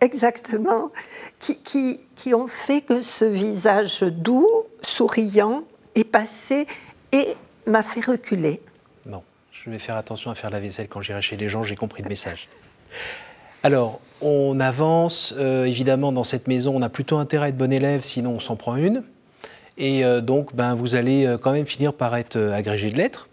exactement, 0.00 0.92
qui, 1.38 1.56
qui, 1.58 2.00
qui 2.14 2.34
ont 2.34 2.46
fait 2.46 2.82
que 2.82 2.98
ce 2.98 3.24
visage 3.24 4.02
doux, 4.02 4.48
souriant, 4.82 5.64
est 5.94 6.04
passé 6.04 6.66
et 7.12 7.34
m'a 7.66 7.82
fait 7.82 8.04
reculer. 8.04 8.60
Bon, 9.06 9.22
je 9.52 9.70
vais 9.70 9.78
faire 9.78 9.96
attention 9.96 10.30
à 10.30 10.34
faire 10.34 10.50
la 10.50 10.60
vaisselle 10.60 10.88
quand 10.88 11.00
j'irai 11.00 11.22
chez 11.22 11.36
les 11.36 11.48
gens. 11.48 11.62
J'ai 11.62 11.76
compris 11.76 12.02
le 12.02 12.08
message. 12.10 12.48
Alors, 13.64 14.00
on 14.20 14.60
avance, 14.60 15.34
euh, 15.38 15.64
évidemment, 15.64 16.12
dans 16.12 16.22
cette 16.22 16.48
maison, 16.48 16.76
on 16.76 16.82
a 16.82 16.90
plutôt 16.90 17.16
intérêt 17.16 17.46
à 17.46 17.48
être 17.48 17.56
bon 17.56 17.72
élève, 17.72 18.02
sinon 18.02 18.32
on 18.32 18.40
s'en 18.40 18.56
prend 18.56 18.76
une. 18.76 19.02
Et 19.78 20.04
euh, 20.04 20.20
donc, 20.20 20.54
ben, 20.54 20.74
vous 20.74 20.94
allez 20.94 21.26
euh, 21.26 21.38
quand 21.38 21.52
même 21.52 21.64
finir 21.64 21.94
par 21.94 22.14
être 22.16 22.38
agrégé 22.38 22.90
de 22.90 22.96
lettres, 22.96 23.28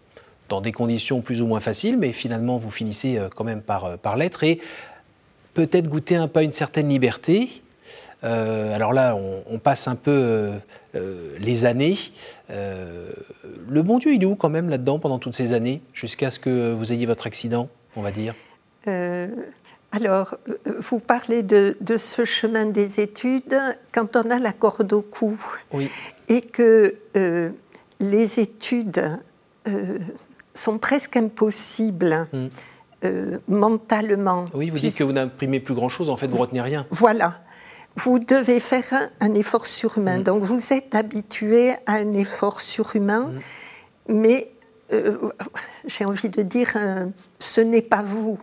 dans 0.47 0.61
des 0.61 0.71
conditions 0.71 1.19
plus 1.19 1.41
ou 1.41 1.47
moins 1.47 1.59
faciles, 1.59 1.97
mais 1.97 2.13
finalement, 2.13 2.57
vous 2.57 2.71
finissez 2.71 3.19
quand 3.35 3.43
même 3.43 3.61
par, 3.61 3.97
par 3.97 4.17
lettres 4.17 4.43
et 4.43 4.59
peut-être 5.53 5.87
goûter 5.87 6.15
un 6.15 6.27
peu 6.27 6.43
une 6.43 6.51
certaine 6.51 6.89
liberté. 6.89 7.61
alors 8.21 8.91
là, 8.91 9.15
on, 9.15 9.59
passe 9.59 9.87
un 9.87 9.95
peu 9.95 10.51
les 11.39 11.63
années. 11.63 11.95
le 12.49 13.81
bon 13.81 13.97
Dieu, 13.99 14.13
il 14.13 14.23
est 14.23 14.25
où 14.25 14.35
quand 14.35 14.49
même 14.49 14.67
là-dedans 14.67 14.99
pendant 14.99 15.19
toutes 15.19 15.35
ces 15.35 15.53
années, 15.53 15.81
jusqu'à 15.93 16.29
ce 16.29 16.39
que 16.39 16.73
vous 16.73 16.91
ayez 16.91 17.05
votre 17.05 17.27
accident, 17.27 17.69
on 17.95 18.01
va 18.01 18.11
dire? 18.11 18.35
Euh, 18.87 19.27
alors, 19.91 20.35
euh, 20.49 20.55
vous 20.79 20.99
parlez 20.99 21.43
de, 21.43 21.75
ce 21.97 22.25
chemin 22.25 22.65
des 22.65 22.99
études 22.99 23.59
quand 23.91 24.15
on 24.15 24.29
a 24.31 24.39
la 24.39 24.53
corde 24.53 24.93
au 24.93 25.01
cou 25.01 25.37
et 26.29 26.41
que 26.41 26.95
euh, 27.17 27.49
les 27.99 28.39
études 28.39 29.19
sont 30.53 30.77
presque 30.79 31.17
impossibles 31.17 32.27
hmm. 32.33 32.47
mentalement. 33.47 34.45
Oui, 34.53 34.69
vous 34.69 34.77
dites 34.77 34.97
que 34.97 35.03
vous 35.03 35.13
n'imprimez 35.13 35.59
plus 35.59 35.75
grand-chose, 35.75 36.09
en 36.09 36.15
fait, 36.15 36.27
vous 36.27 36.37
retenez 36.37 36.61
rien. 36.61 36.87
Voilà. 36.89 37.41
Vous 37.97 38.19
devez 38.19 38.61
faire 38.61 39.09
un, 39.19 39.33
effort 39.35 39.65
surhumain. 39.65 40.19
Hmm. 40.19 40.23
Donc, 40.23 40.43
vous 40.43 40.73
êtes 40.73 40.95
habitué 40.95 41.73
à 41.85 41.95
un 41.95 42.11
effort 42.13 42.61
surhumain, 42.61 43.33
hmm. 44.07 44.15
mais 44.15 44.51
j'ai 45.85 46.05
envie 46.05 46.29
de 46.29 46.41
dire, 46.41 46.73
ce 47.39 47.61
n'est 47.61 47.81
pas 47.81 48.01
vous. 48.01 48.39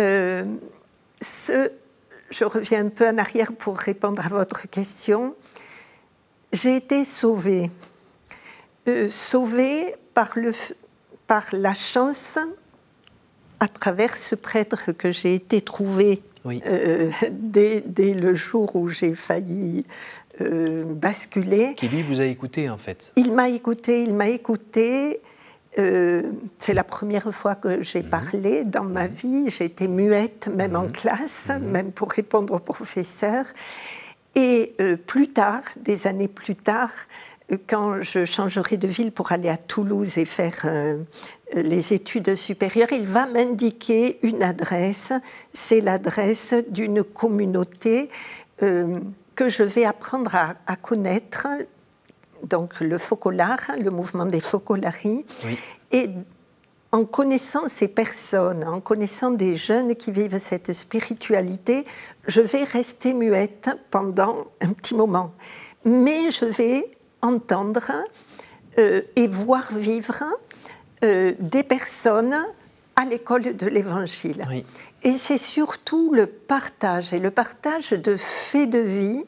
Euh, 0.00 0.44
ce, 1.20 1.70
je 2.30 2.44
reviens 2.44 2.86
un 2.86 2.88
peu 2.88 3.08
en 3.08 3.18
arrière 3.18 3.52
pour 3.52 3.76
répondre 3.76 4.24
à 4.24 4.28
votre 4.28 4.68
question. 4.68 5.34
J'ai 6.52 6.76
été 6.76 7.04
sauvée. 7.04 7.70
Euh, 8.88 9.08
sauvée 9.08 9.94
par, 10.12 10.32
le, 10.36 10.52
par 11.26 11.46
la 11.52 11.74
chance, 11.74 12.38
à 13.60 13.68
travers 13.68 14.16
ce 14.16 14.34
prêtre 14.34 14.92
que 14.92 15.10
j'ai 15.10 15.34
été 15.34 15.60
trouvée 15.60 16.22
euh, 16.46 17.10
dès, 17.30 17.82
dès, 17.86 18.12
le 18.12 18.34
jour 18.34 18.76
où 18.76 18.88
j'ai 18.88 19.14
failli 19.14 19.86
basculer. 20.40 21.74
Qui 21.76 21.88
lui 21.88 22.02
vous 22.02 22.20
a 22.20 22.24
écouté 22.24 22.68
en 22.68 22.76
fait 22.76 23.12
Il 23.16 23.32
m'a 23.32 23.48
écouté, 23.48 24.02
il 24.02 24.14
m'a 24.14 24.28
écouté. 24.28 25.20
Euh, 25.78 26.22
c'est 26.58 26.74
la 26.74 26.84
première 26.84 27.32
fois 27.34 27.54
que 27.54 27.82
j'ai 27.82 28.02
mhm. 28.02 28.10
parlé 28.10 28.64
dans 28.64 28.84
ma 28.84 29.08
mhm. 29.08 29.14
vie. 29.14 29.50
J'ai 29.50 29.64
été 29.64 29.88
muette, 29.88 30.48
même 30.48 30.76
en 30.76 30.84
mhm. 30.84 30.92
classe, 30.92 31.50
même 31.60 31.92
pour 31.92 32.10
répondre 32.10 32.54
aux 32.54 32.58
professeurs. 32.58 33.46
Et 34.34 34.74
euh, 34.80 34.96
plus 34.96 35.28
tard, 35.28 35.62
des 35.76 36.06
années 36.06 36.28
plus 36.28 36.56
tard, 36.56 36.90
euh, 37.52 37.56
quand 37.68 38.00
je 38.00 38.24
changerai 38.24 38.76
de 38.76 38.88
ville 38.88 39.12
pour 39.12 39.32
aller 39.32 39.48
à 39.48 39.56
Toulouse 39.56 40.18
et 40.18 40.24
faire 40.24 40.66
les 41.54 41.92
études 41.92 42.34
supérieures, 42.34 42.92
il 42.92 43.06
va 43.06 43.26
m'indiquer 43.26 44.18
une 44.22 44.42
adresse. 44.42 45.12
C'est 45.52 45.80
l'adresse 45.80 46.54
d'une 46.68 47.04
communauté 47.04 48.08
que 48.60 49.48
je 49.48 49.62
vais 49.62 49.84
apprendre 49.84 50.34
à, 50.34 50.54
à 50.66 50.76
connaître 50.76 51.46
donc 52.46 52.80
le 52.80 52.98
focolar, 52.98 53.58
le 53.80 53.90
mouvement 53.90 54.26
des 54.26 54.40
focolaries. 54.40 55.24
Et 55.92 56.10
en 56.92 57.04
connaissant 57.04 57.66
ces 57.66 57.88
personnes, 57.88 58.64
en 58.64 58.80
connaissant 58.80 59.32
des 59.32 59.56
jeunes 59.56 59.96
qui 59.96 60.12
vivent 60.12 60.38
cette 60.38 60.72
spiritualité, 60.72 61.84
je 62.26 62.40
vais 62.40 62.64
rester 62.64 63.14
muette 63.14 63.70
pendant 63.90 64.46
un 64.60 64.72
petit 64.72 64.94
moment. 64.94 65.32
Mais 65.84 66.30
je 66.30 66.44
vais 66.44 66.88
entendre 67.20 67.90
euh, 68.78 69.02
et 69.16 69.26
voir 69.26 69.72
vivre 69.72 70.22
euh, 71.02 71.32
des 71.40 71.62
personnes 71.62 72.36
à 72.96 73.04
l'école 73.04 73.56
de 73.56 73.66
l'Évangile. 73.66 74.46
Et 75.02 75.12
c'est 75.12 75.38
surtout 75.38 76.14
le 76.14 76.26
partage, 76.26 77.12
et 77.12 77.18
le 77.18 77.30
partage 77.30 77.90
de 77.90 78.16
faits 78.16 78.70
de 78.70 78.78
vie 78.78 79.24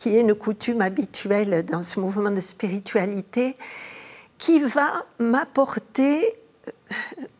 qui 0.00 0.16
est 0.16 0.20
une 0.20 0.34
coutume 0.34 0.80
habituelle 0.80 1.64
dans 1.64 1.82
ce 1.82 2.00
mouvement 2.00 2.30
de 2.30 2.40
spiritualité, 2.40 3.56
qui 4.38 4.58
va 4.60 5.04
m'apporter, 5.18 6.34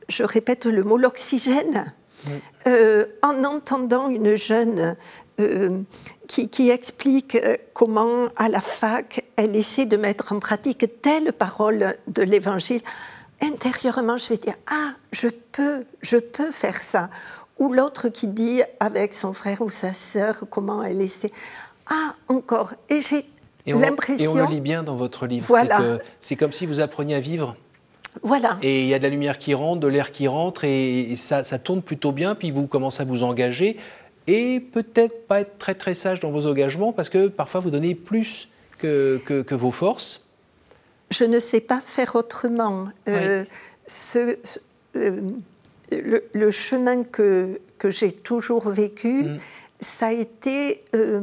je 0.09 0.23
répète 0.23 0.67
le 0.67 0.85
mot, 0.85 0.99
l'oxygène. 0.99 1.93
Euh, 2.69 3.07
en 3.23 3.45
entendant 3.45 4.11
une 4.11 4.37
jeune 4.37 4.95
euh, 5.41 5.81
qui, 6.29 6.69
explique 6.69 7.35
euh, 7.35 7.57
comment 7.73 8.29
à 8.37 8.51
la 8.51 8.61
fac 8.61 9.25
elle 9.37 9.57
essaie 9.57 9.87
de 9.87 9.97
mettre 9.97 10.35
en 10.35 10.39
pratique 10.39 11.01
telle 11.01 11.33
parole 11.33 11.97
de 12.09 12.23
l'Évangile, 12.23 12.83
intérieurement, 13.41 14.19
je 14.19 14.29
vais 14.29 14.37
dire 14.37 14.57
Ah, 14.71 14.93
je 15.13 15.29
peux, 15.29 15.87
je 16.03 16.19
peux 16.19 16.51
faire 16.51 16.79
ça. 16.83 17.09
Ou 17.59 17.73
l'autre 17.73 18.11
qui 18.11 18.27
dit 18.27 18.63
avec 18.81 19.15
son 19.15 19.33
frère 19.33 19.63
ou 19.63 19.71
sa 19.71 19.95
sœur 19.95 20.45
comment 20.51 20.83
elle 20.83 21.01
essaie. 21.01 21.33
Ah, 21.91 22.15
encore. 22.29 22.73
Et 22.89 23.01
j'ai 23.01 23.27
l'impression. 23.67 24.25
Et 24.25 24.29
on 24.29 24.47
le 24.47 24.51
lit 24.51 24.61
bien 24.61 24.83
dans 24.83 24.95
votre 24.95 25.27
livre. 25.27 25.47
Voilà. 25.49 25.99
C'est 26.21 26.37
comme 26.37 26.53
si 26.53 26.65
vous 26.65 26.81
appreniez 26.81 27.17
à 27.17 27.21
vivre. 27.21 27.57
Voilà. 28.23 28.59
Et 28.63 28.83
il 28.83 28.89
y 28.89 28.95
a 28.95 28.99
de 28.99 29.05
la 29.05 29.11
lumière 29.11 29.39
qui 29.39 29.55
rentre, 29.55 29.81
de 29.81 29.89
l'air 29.89 30.11
qui 30.11 30.27
rentre, 30.27 30.65
et 30.65 31.15
ça, 31.17 31.43
ça 31.43 31.59
tourne 31.59 31.83
plutôt 31.83 32.13
bien, 32.13 32.35
puis 32.35 32.51
vous 32.51 32.67
commencez 32.67 33.03
à 33.03 33.05
vous 33.05 33.23
engager, 33.23 33.77
et 34.27 34.61
peut-être 34.61 35.27
pas 35.27 35.41
être 35.41 35.59
très 35.59 35.75
très 35.75 35.95
sage 35.95 36.21
dans 36.21 36.31
vos 36.31 36.47
engagements, 36.47 36.93
parce 36.93 37.09
que 37.09 37.29
parfois 37.29 37.61
vous 37.61 37.71
donnez 37.71 37.95
plus 37.95 38.49
que, 38.79 39.21
que, 39.25 39.55
vos 39.55 39.71
forces. 39.71 40.27
Je 41.11 41.25
ne 41.25 41.39
sais 41.39 41.61
pas 41.61 41.81
faire 41.81 42.17
autrement. 42.17 42.89
Euh, 43.09 43.45
ce, 43.87 44.39
euh, 44.97 45.21
le, 45.91 46.51
chemin 46.51 47.05
que, 47.05 47.61
que 47.79 47.91
j'ai 47.91 48.13
toujours 48.13 48.71
vécu, 48.71 49.25
mm. 49.25 49.39
ça 49.81 50.09
a 50.09 50.13
été 50.13 50.83
euh, 50.95 51.21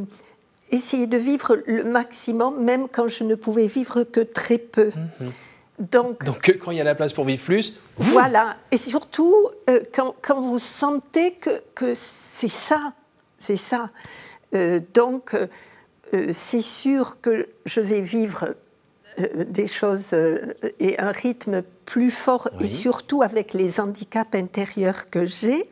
essayer 0.72 1.08
de 1.08 1.18
vivre 1.18 1.58
le 1.66 1.84
maximum, 1.84 2.64
même 2.64 2.88
quand 2.88 3.08
je 3.08 3.24
ne 3.24 3.36
pouvais 3.36 3.68
vivre 3.68 4.04
que 4.04 4.20
très 4.20 4.58
peu. 4.58 4.90
Mm-hmm. 4.90 5.32
Donc, 5.80 6.26
Donc, 6.26 6.58
quand 6.60 6.72
il 6.72 6.78
y 6.78 6.82
a 6.82 6.84
la 6.84 6.96
place 6.96 7.14
pour 7.14 7.26
vivre 7.26 7.44
plus. 7.44 7.78
Voilà, 7.98 8.58
et 8.72 8.78
surtout 8.78 9.36
quand, 9.94 10.16
quand, 10.24 10.42
vous 10.42 10.58
sentez 10.58 11.34
que, 11.34 11.62
que 11.76 11.94
c'est 11.94 12.50
ça, 12.50 12.94
c'est 13.38 13.58
ça. 13.58 13.92
donc, 14.96 15.36
c'est 16.32 16.62
sûr 16.62 17.22
que 17.22 17.48
je 17.66 17.82
vais 17.82 18.02
vivre 18.02 18.56
euh, 19.20 19.46
des 19.46 19.66
choses 19.66 20.12
euh, 20.14 20.54
et 20.80 21.00
un 21.00 21.12
rythme 21.12 21.64
plus 21.86 22.12
fort, 22.12 22.50
et 22.60 22.68
surtout 22.68 23.24
avec 23.24 23.54
les 23.54 23.80
handicaps 23.80 24.36
intérieurs 24.36 25.10
que 25.10 25.26
j'ai. 25.26 25.68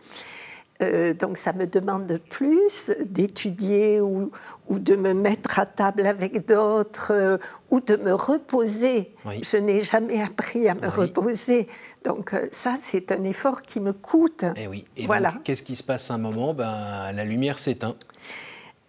Euh, 0.82 1.14
donc 1.14 1.38
ça 1.38 1.54
me 1.54 1.66
demande 1.68 2.20
plus 2.30 2.92
d'étudier 3.06 4.02
ou, 4.02 4.32
ou, 4.68 4.78
de 4.78 4.98
me 4.98 5.14
mettre 5.14 5.58
à 5.60 5.66
table 5.66 6.06
avec 6.06 6.46
d'autres 6.46 7.40
ou 7.72 7.80
de 7.80 7.96
me 7.96 8.14
reposer. 8.14 9.16
Je 9.42 9.58
n'ai 9.58 9.84
jamais 9.84 10.22
appris 10.22 10.68
à 10.68 10.74
me 10.74 10.88
reposer. 10.88 11.68
Donc 12.04 12.36
ça, 12.52 12.76
c'est 12.78 13.12
un 13.14 13.24
effort 13.24 13.62
qui 13.62 13.80
me 13.80 13.94
coûte. 13.94 14.44
Et 14.44 14.64
eh 14.64 14.68
oui. 14.68 14.86
Et 14.98 15.06
voilà. 15.06 15.36
Qu'est-ce 15.46 15.64
qui 15.64 15.76
se 15.76 15.84
passe 15.84 16.12
à 16.12 16.16
un 16.16 16.18
moment? 16.18 16.54
Ben, 16.54 17.12
La 17.14 17.24
lumière 17.24 17.58
s'éteint. 17.58 17.96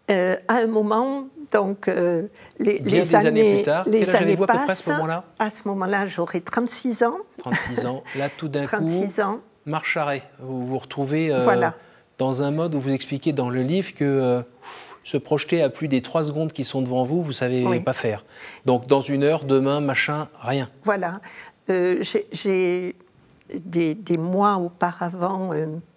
à 0.09 0.35
un 0.49 0.67
moment, 0.67 1.29
donc, 1.53 1.89
euh, 1.89 2.27
les, 2.59 2.79
les 2.79 3.15
années, 3.15 3.57
plus 3.57 3.65
tard. 3.65 3.85
les 3.89 4.15
années 4.15 4.37
passent. 4.37 4.71
à 4.71 4.75
ce 4.75 4.91
moment-là? 4.91 5.25
À 5.39 5.51
ce 5.51 5.69
moment-là, 5.69 6.07
j'aurai 6.07 6.41
36 6.41 7.03
ans. 7.05 7.19
36 7.39 7.87
ans. 7.87 8.03
Là, 8.17 8.29
tout 8.29 8.49
d'un 8.49 8.67
coup, 8.67 8.85
ans. 9.23 9.41
Marche 9.67 9.97
arrêt. 9.97 10.23
Vous 10.39 10.67
vous 10.67 10.79
retrouvez 10.79 11.31
euh, 11.31 11.71
dans 12.19 12.43
un 12.43 12.51
mode 12.51 12.75
où 12.75 12.81
vous 12.81 12.93
expliquez 12.93 13.33
dans 13.33 13.51
le 13.51 13.63
livre 13.63 13.95
que 13.95 14.05
euh, 14.05 14.43
se 15.05 15.17
projeter 15.17 15.63
à 15.63 15.69
plus 15.69 15.89
des 15.89 16.03
3 16.03 16.25
secondes 16.25 16.53
qui 16.53 16.65
sont 16.65 16.83
devant 16.83 17.05
vous, 17.05 17.23
vous 17.23 17.29
ne 17.29 17.35
savez 17.35 17.81
pas 17.81 17.93
faire. 17.93 18.25
Donc, 18.65 18.87
dans 18.87 19.01
une 19.01 19.23
heure, 19.23 19.45
demain, 19.45 19.81
machin, 19.81 20.29
rien. 20.41 20.71
Voilà. 20.85 21.21
J'ai 21.69 22.97
des, 23.55 23.95
des, 23.95 24.19
mois 24.19 24.57
auparavant, 24.57 25.51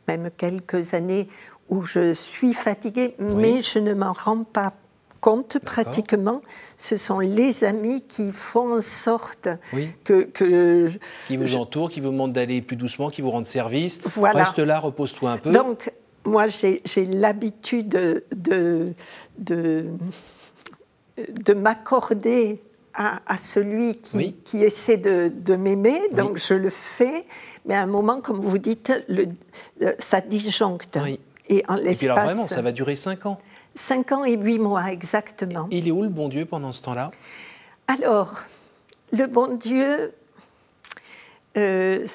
même 0.07 0.29
quelques 0.35 0.93
années, 0.93 1.27
où 1.69 1.81
je 1.81 2.13
suis 2.13 2.53
fatiguée, 2.53 3.15
mais 3.19 3.61
je 3.61 3.79
ne 3.79 3.93
m'en 3.93 4.13
rends 4.13 4.43
pas 4.43 4.73
compte 5.21 5.59
pratiquement. 5.59 6.41
Ce 6.77 6.97
sont 6.97 7.19
les 7.19 7.63
amis 7.63 8.01
qui 8.01 8.31
font 8.31 8.77
en 8.77 8.81
sorte 8.81 9.49
que, 10.03 10.23
que, 10.23 10.89
Qui 11.27 11.37
vous 11.37 11.57
entourent, 11.57 11.89
qui 11.89 11.99
vous 11.99 12.11
demandent 12.11 12.33
d'aller 12.33 12.61
plus 12.61 12.75
doucement, 12.75 13.09
qui 13.09 13.21
vous 13.21 13.31
rendent 13.31 13.45
service. 13.45 14.01
Voilà. 14.15 14.43
Reste 14.43 14.59
là, 14.59 14.79
repose-toi 14.79 15.31
un 15.31 15.37
peu. 15.37 15.51
Donc, 15.51 15.91
moi, 16.25 16.47
j'ai 16.47 16.81
l'habitude 17.05 17.89
de, 17.89 18.93
de, 19.37 19.85
de, 21.17 21.53
m'accorder 21.53 22.61
à, 22.93 23.21
à, 23.25 23.37
celui 23.37 23.95
qui, 23.95 24.33
qui 24.33 24.63
essaie 24.63 24.97
de, 24.97 25.31
de 25.33 25.55
m'aimer, 25.55 25.99
donc 26.11 26.37
je 26.37 26.53
le 26.53 26.69
fais, 26.69 27.25
mais 27.65 27.75
à 27.75 27.81
un 27.81 27.87
moment, 27.87 28.21
comme 28.21 28.41
vous 28.41 28.57
dites, 28.57 28.93
le, 29.07 29.25
ça 29.97 30.21
disjoncte. 30.21 30.97
Et 31.51 31.63
en 31.67 31.75
l'espace. 31.75 31.95
Et 31.95 32.05
puis 32.05 32.09
alors 32.09 32.25
vraiment, 32.25 32.47
ça 32.47 32.61
va 32.61 32.71
durer 32.71 32.95
cinq 32.95 33.25
ans. 33.25 33.39
Cinq 33.75 34.11
ans 34.11 34.25
et 34.25 34.35
huit 34.35 34.59
mois, 34.59 34.91
exactement. 34.91 35.67
Il 35.71 35.87
est 35.87 35.91
où 35.91 36.01
le 36.01 36.09
bon 36.09 36.27
Dieu 36.29 36.45
pendant 36.45 36.71
ce 36.71 36.81
temps-là? 36.83 37.11
Alors, 37.87 38.41
le 39.11 39.25
bon 39.27 39.55
Dieu. 39.55 40.11
Euh, 41.57 42.05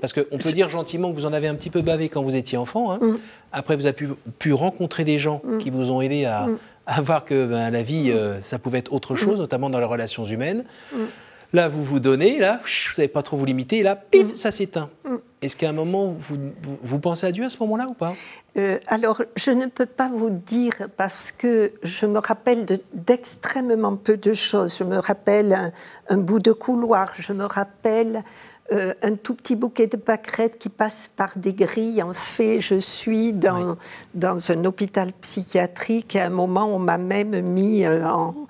Parce 0.00 0.12
qu'on 0.12 0.38
peut 0.38 0.52
dire 0.52 0.68
gentiment 0.68 1.10
que 1.10 1.14
vous 1.14 1.26
en 1.26 1.32
avez 1.32 1.48
un 1.48 1.54
petit 1.54 1.70
peu 1.70 1.82
bavé 1.82 2.08
quand 2.08 2.22
vous 2.22 2.36
étiez 2.36 2.58
enfant. 2.58 2.92
Hein. 2.92 2.98
Mm. 3.00 3.18
Après, 3.52 3.76
vous 3.76 3.86
avez 3.86 3.94
pu, 3.94 4.08
pu, 4.38 4.52
rencontrer 4.52 5.04
des 5.04 5.18
gens 5.18 5.42
mm. 5.44 5.58
qui 5.58 5.70
vous 5.70 5.92
ont 5.92 6.00
aidé 6.00 6.24
à, 6.24 6.46
mm. 6.46 7.02
voir 7.02 7.24
que 7.24 7.46
ben, 7.46 7.70
la 7.70 7.82
vie, 7.82 8.10
euh, 8.10 8.40
ça 8.42 8.58
pouvait 8.58 8.78
être 8.78 8.92
autre 8.92 9.14
chose, 9.14 9.38
notamment 9.38 9.70
dans 9.70 9.78
les 9.78 9.86
relations 9.86 10.24
humaines. 10.24 10.64
Là, 11.52 11.68
vous 11.68 11.82
vous 11.82 11.98
donnez, 11.98 12.38
là, 12.38 12.60
vous 12.62 12.92
savez 12.92 13.08
pas 13.08 13.22
trop 13.22 13.36
vous 13.36 13.44
limiter, 13.44 13.78
et 13.78 13.82
là, 13.82 13.96
pif, 13.96 14.34
ça 14.34 14.52
s'éteint. 14.52 14.88
Est-ce 15.42 15.56
qu'à 15.56 15.70
un 15.70 15.72
moment, 15.72 16.14
vous, 16.82 16.98
pensez 16.98 17.26
à 17.26 17.32
Dieu 17.32 17.44
à 17.44 17.50
ce 17.50 17.58
moment-là 17.60 17.86
ou 17.88 17.94
pas? 17.94 18.12
Euh, 18.58 18.78
Alors, 18.86 19.22
je 19.36 19.50
ne 19.50 19.66
peux 19.66 19.86
pas 19.86 20.10
vous 20.12 20.28
dire 20.28 20.88
parce 20.98 21.32
que 21.32 21.72
je 21.82 22.04
me 22.04 22.18
rappelle 22.18 22.66
d'extrêmement 22.92 23.96
peu 23.96 24.18
de 24.18 24.34
choses. 24.34 24.76
Je 24.76 24.84
me 24.84 24.98
rappelle 24.98 25.72
un, 26.10 26.18
bout 26.18 26.40
de 26.40 26.52
couloir, 26.52 27.14
je 27.16 27.32
me 27.32 27.46
rappelle 27.46 28.22
euh, 28.72 28.94
un 29.02 29.16
tout 29.16 29.34
petit 29.34 29.56
bouquet 29.56 29.88
de 29.88 29.96
pâquerettes 29.96 30.58
qui 30.58 30.68
passe 30.68 31.10
par 31.14 31.36
des 31.36 31.54
grilles. 31.54 32.02
En 32.02 32.12
fait, 32.12 32.60
je 32.60 32.76
suis 32.76 33.32
dans, 33.32 33.76
dans 34.14 34.52
un 34.52 34.64
hôpital 34.64 35.12
psychiatrique 35.20 36.14
et 36.14 36.20
à 36.20 36.26
un 36.26 36.30
moment, 36.30 36.72
on 36.72 36.78
m'a 36.78 36.96
même 36.96 37.40
mis 37.40 37.84
euh, 37.84 38.06
en 38.06 38.46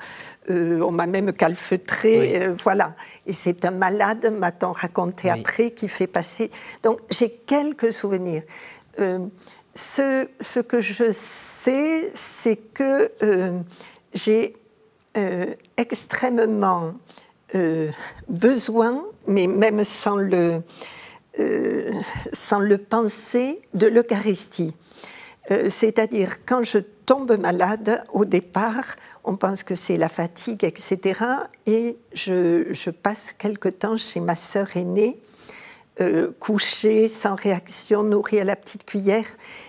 euh, 0.51 0.81
on 0.81 0.91
m'a 0.91 1.07
même 1.07 1.33
calfeutré, 1.33 2.43
euh, 2.43 2.55
voilà. 2.55 2.95
Et 3.27 3.33
c'est 3.33 3.65
un 3.65 3.71
malade, 3.71 4.31
m'a-t-on 4.37 4.73
raconté 4.73 5.31
après, 5.31 5.71
qui 5.71 5.89
fait 5.89 6.07
passer. 6.07 6.51
Donc 6.83 7.01
j'ai 7.11 7.31
quelques 7.31 7.93
souvenirs. 7.93 8.43
Ce, 9.75 10.29
ce, 10.41 10.61
que 10.61 10.81
je 10.81 11.13
sais, 11.13 12.11
c'est 12.15 12.57
que 12.57 13.11
j'ai 14.13 14.57
extrêmement 15.77 16.93
besoin, 18.29 19.03
mais 19.27 19.47
même 19.47 19.85
sans 19.85 20.17
le, 20.17 20.63
sans 22.33 22.61
le 22.61 22.79
penser, 22.79 23.61
de 23.75 23.87
l'Eucharistie. 23.87 24.75
C'est-à-dire, 25.69 26.45
quand 26.47 26.63
je 26.63 26.79
tombe 27.11 27.37
malade, 27.41 28.05
au 28.13 28.25
départ, 28.25 28.95
on 29.25 29.37
pense 29.37 29.65
que 29.65 29.75
c'est 29.75 29.97
la 29.97 30.09
fatigue, 30.09 30.63
etc. 30.63 31.25
Et 31.67 31.97
je, 32.13 32.91
passe 32.91 33.35
quelque 33.37 33.69
temps 33.69 33.97
chez 33.97 34.21
ma 34.21 34.37
sœur 34.37 34.77
aînée, 34.77 35.21
euh, 36.01 36.31
couchée, 36.39 37.09
sans 37.09 37.35
réaction, 37.35 38.03
nourrie 38.03 38.41
à 38.41 38.45
la 38.45 38.57
petite 38.57 38.85
cuillère. 38.85 39.27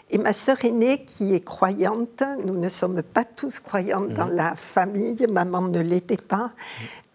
Et 0.09 0.17
ma 0.17 0.33
sœur 0.33 0.63
aînée, 0.63 1.03
qui 1.05 1.33
est 1.33 1.43
croyante, 1.43 2.23
nous 2.45 2.57
ne 2.57 2.69
sommes 2.69 3.01
pas 3.01 3.23
tous 3.23 3.59
croyants 3.59 4.01
dans 4.01 4.27
mhm. 4.27 4.35
la 4.35 4.55
famille, 4.55 5.25
maman 5.29 5.61
ne 5.61 5.79
l'était 5.79 6.17
pas, 6.17 6.51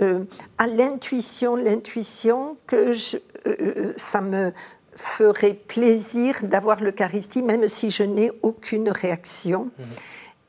euh, 0.03 0.25
a 0.59 0.66
l'intuition, 0.66 1.57
l'intuition 1.57 2.57
que 2.66 2.92
euh, 3.47 3.92
ça 3.97 4.21
me 4.21 4.53
ferait 4.97 5.55
plaisir 5.55 6.37
d'avoir 6.42 6.83
l'Eucharistie, 6.83 7.42
même 7.42 7.69
si 7.69 7.90
je 7.90 8.03
n'ai 8.03 8.33
aucune 8.42 8.90
réaction. 8.90 9.71
Mhm. 9.79 9.85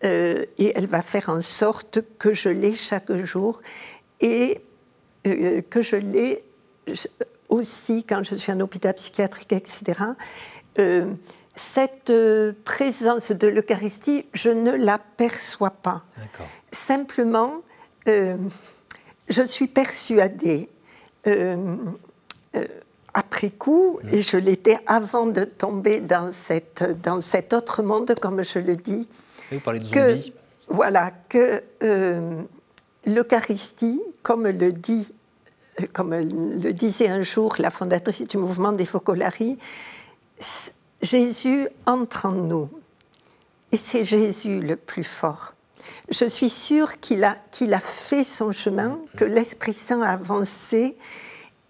Euh, 0.04 0.46
et 0.60 0.74
elle 0.76 0.88
va 0.88 1.02
faire 1.02 1.30
en 1.30 1.41
sorte 1.41 2.00
que 2.20 2.32
je 2.34 2.50
l'ai 2.50 2.74
chaque 2.74 3.12
jour 3.24 3.60
et 4.22 4.62
euh, 5.26 5.62
que 5.67 5.82
je 5.82 5.96
l'ai 5.96 6.39
aussi 7.50 8.04
quand 8.04 8.24
je 8.24 8.36
suis 8.36 8.52
en 8.52 8.60
hôpital 8.60 8.94
psychiatrique, 8.94 9.54
etc. 9.54 10.02
Euh, 10.80 11.12
cette 11.56 12.12
présence 12.64 13.32
de 13.32 13.48
l'Eucharistie, 13.48 14.26
je 14.34 14.50
ne 14.50 14.72
la 14.72 15.00
perçois 15.00 15.72
pas. 15.72 16.04
Simplement, 16.72 17.62
je 18.06 19.42
suis 19.46 19.68
persuadée 19.68 20.70
après 23.18 23.50
coup, 23.50 24.00
mmh. 24.04 24.14
et 24.14 24.22
je 24.22 24.38
l'étais 24.38 24.78
avant 24.86 25.26
de 25.26 25.44
tomber 25.44 26.00
dans, 26.00 26.32
cette, 26.32 27.02
dans 27.02 27.20
cet 27.20 27.52
autre 27.52 27.82
monde, 27.82 28.14
comme 28.22 28.44
je 28.44 28.60
le 28.60 28.76
dis, 28.76 29.10
vous 29.52 29.60
parlez 29.60 29.80
de 29.80 29.86
zombies. 29.86 30.32
Que, 30.32 30.74
voilà, 30.74 31.12
que 31.28 31.64
euh, 31.82 32.44
l'Eucharistie, 33.08 34.02
comme 34.22 34.48
le 34.48 34.72
dit 34.72 35.12
comme 35.94 36.13
le 36.13 36.72
disait 36.74 37.10
un 37.10 37.22
jour 37.22 37.56
la 37.60 37.70
fondatrice 37.70 38.28
du 38.28 38.38
mouvement 38.38 38.72
des 38.72 38.86
Focolari, 38.86 39.58
Jésus 41.02 41.68
entre 41.86 42.26
en 42.28 42.32
nous. 42.32 42.70
Et 43.72 43.78
c'est 43.78 44.04
Jésus 44.04 44.60
le 44.60 44.76
plus 44.76 45.04
fort. 45.04 45.54
Je 46.10 46.26
suis 46.26 46.50
sûre 46.50 47.00
qu'il 47.00 47.24
a, 47.24 47.36
qu'il 47.52 47.74
a 47.74 47.80
fait 47.80 48.24
son 48.24 48.52
chemin, 48.52 49.00
que 49.18 49.26
l'Esprit 49.26 49.74
Saint 49.74 50.02
a 50.02 50.12
avancé. 50.12 50.96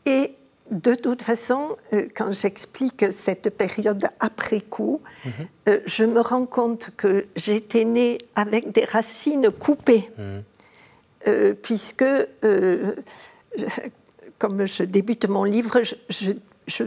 Et 0.06 0.34
de 0.72 0.96
toute 0.96 1.22
façon, 1.22 1.78
euh, 1.94 2.08
quand 2.16 2.32
j'explique 2.32 3.06
cette 3.12 3.50
période 3.58 4.08
après 4.20 4.62
coup, 4.62 5.02
mhm. 5.26 5.32
euh, 5.70 5.80
je 5.86 6.04
me 6.04 6.20
rends 6.20 6.46
compte 6.46 6.92
que 6.98 7.26
j'étais 7.36 7.86
née 7.86 8.18
avec 8.36 8.72
des 8.72 8.86
racines 8.86 9.50
coupées, 9.52 10.10
mhm. 10.18 10.44
euh, 11.28 11.54
puisque, 11.54 12.06
comme 14.40 14.66
je 14.66 14.84
débute 14.84 15.28
mon 15.28 15.44
livre, 15.44 15.82
je, 16.10 16.84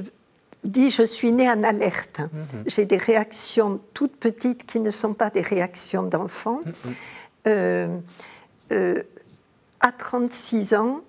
dis 0.65 0.91
je 0.91 1.03
suis 1.03 1.33
née 1.33 1.51
en 1.51 1.63
alerte. 1.65 2.21
Mhm. 2.21 2.65
J'ai 2.67 2.87
des 2.87 2.99
réactions 2.99 3.81
toutes 3.95 4.17
petites 4.17 4.67
qui 4.67 4.81
ne 4.81 4.91
sont 4.91 5.15
pas 5.15 5.31
des 5.31 5.43
réactions 5.43 6.03
d'enfant. 6.03 6.61
à 9.83 9.93
36 9.93 10.75
ans, 10.75 11.01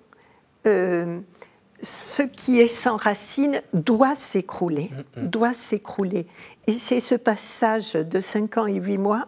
ce 1.82 2.22
qui 2.22 2.60
est 2.60 2.68
sans 2.68 2.96
racine 2.96 3.60
doit 3.74 4.14
s'écrouler, 4.14 4.90
mm, 5.16 5.22
mm. 5.22 5.28
doit 5.28 5.52
s'écrouler. 5.52 6.26
Et 6.66 6.72
c'est 6.72 7.00
ce 7.00 7.16
passage 7.16 7.94
de 7.94 8.20
5 8.20 8.58
ans 8.58 8.66
et 8.66 8.76
8 8.76 8.98
mois 8.98 9.26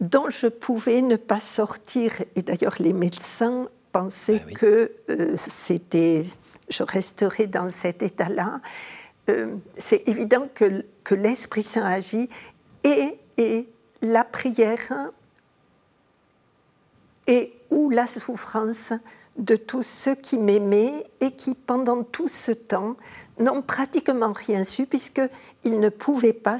dont 0.00 0.28
je 0.28 0.46
pouvais 0.46 1.02
ne 1.02 1.16
pas 1.16 1.40
sortir. 1.40 2.22
Et 2.36 2.42
d'ailleurs, 2.42 2.76
les 2.78 2.92
médecins 2.92 3.66
pensaient 3.94 4.42
ah 4.44 4.54
que 4.54 4.90
euh, 5.08 5.34
c'était, 5.36 6.24
je 6.68 6.82
resterais 6.82 7.46
dans 7.46 7.68
cet 7.68 8.02
état-là. 8.02 8.60
Euh, 9.28 9.54
c'est 9.78 10.08
évident 10.08 10.48
que, 10.52 10.84
que 11.04 11.14
l'Esprit 11.14 11.62
Saint 11.62 11.84
agit 11.84 12.28
et, 12.82 13.20
et 13.38 13.68
la 14.02 14.24
prière 14.24 15.12
et 17.28 17.54
ou 17.70 17.88
la 17.90 18.08
souffrance 18.08 18.92
de 19.38 19.54
tous 19.54 19.86
ceux 19.86 20.16
qui 20.16 20.38
m'aimaient 20.38 21.04
et 21.20 21.30
qui, 21.30 21.54
pendant 21.54 22.02
tout 22.02 22.28
ce 22.28 22.50
temps, 22.50 22.96
n'ont 23.38 23.62
pratiquement 23.62 24.32
rien 24.32 24.64
su 24.64 24.86
puisqu'ils 24.86 25.78
ne 25.78 25.88
pouvaient 25.88 26.32
pas, 26.32 26.58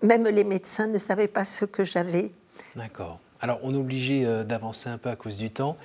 même 0.00 0.24
les 0.24 0.44
médecins 0.44 0.86
ne 0.86 0.98
savaient 0.98 1.28
pas 1.28 1.44
ce 1.44 1.64
que 1.64 1.82
j'avais. 1.82 2.30
D'accord. 2.76 3.18
Alors, 3.40 3.58
on 3.62 3.74
est 3.74 3.78
obligé 3.78 4.24
euh, 4.24 4.44
d'avancer 4.44 4.88
un 4.88 4.98
peu 4.98 5.10
à 5.10 5.16
cause 5.16 5.36
du 5.36 5.50
temps. 5.50 5.76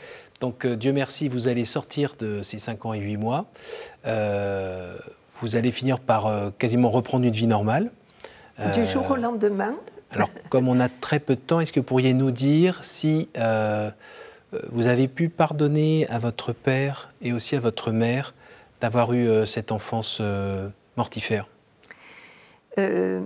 Donc, 0.41 0.65
euh, 0.65 0.75
Dieu 0.75 0.91
merci, 0.91 1.29
vous 1.29 1.47
allez 1.47 1.63
sortir 1.63 2.15
de 2.19 2.41
ces 2.41 2.59
5 2.59 2.85
ans 2.85 2.93
et 2.93 2.99
8 2.99 3.15
mois. 3.15 3.45
Euh, 4.05 4.97
vous 5.39 5.55
allez 5.55 5.71
finir 5.71 5.99
par 5.99 6.29
quasiment 6.59 6.91
reprendre 6.91 7.25
une 7.25 7.31
vie 7.31 7.47
normale. 7.47 7.89
Du 8.75 8.85
jour 8.85 9.09
au 9.09 9.15
lendemain. 9.15 9.73
Alors, 10.13 10.29
comme 10.49 10.67
on 10.67 10.79
a 10.79 10.89
très 10.89 11.19
peu 11.19 11.35
de 11.35 11.39
temps, 11.39 11.61
est-ce 11.61 11.71
que 11.71 11.79
vous 11.79 11.85
pourriez 11.85 12.13
nous 12.13 12.31
dire 12.31 12.83
si 12.83 13.29
euh, 13.37 13.89
vous 14.71 14.87
avez 14.87 15.07
pu 15.07 15.29
pardonner 15.29 16.07
à 16.09 16.19
votre 16.19 16.53
père 16.53 17.13
et 17.21 17.31
aussi 17.31 17.55
à 17.55 17.59
votre 17.59 17.91
mère 17.91 18.33
d'avoir 18.81 19.13
eu 19.13 19.27
euh, 19.27 19.45
cette 19.45 19.71
enfance 19.71 20.17
euh, 20.21 20.67
mortifère? 20.97 21.47
J'ai 22.77 23.21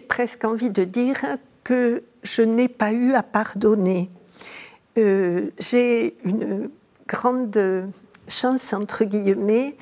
presque 0.00 0.44
envie 0.44 0.70
de 0.70 0.84
dire 0.84 1.16
que 1.64 2.04
je 2.22 2.42
n'ai 2.42 2.68
pas 2.68 2.92
eu 2.92 3.14
à 3.14 3.22
pardonner. 3.22 4.10
J'ai 4.96 6.16
une 6.24 6.70
grande 7.08 7.88
chance, 8.28 8.72
entre 8.72 9.04
guillemets, 9.04 9.76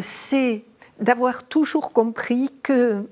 c'est 0.00 0.62
d'avoir 1.00 1.44
toujours 1.44 1.92
compris 1.92 2.50
que 2.62 3.04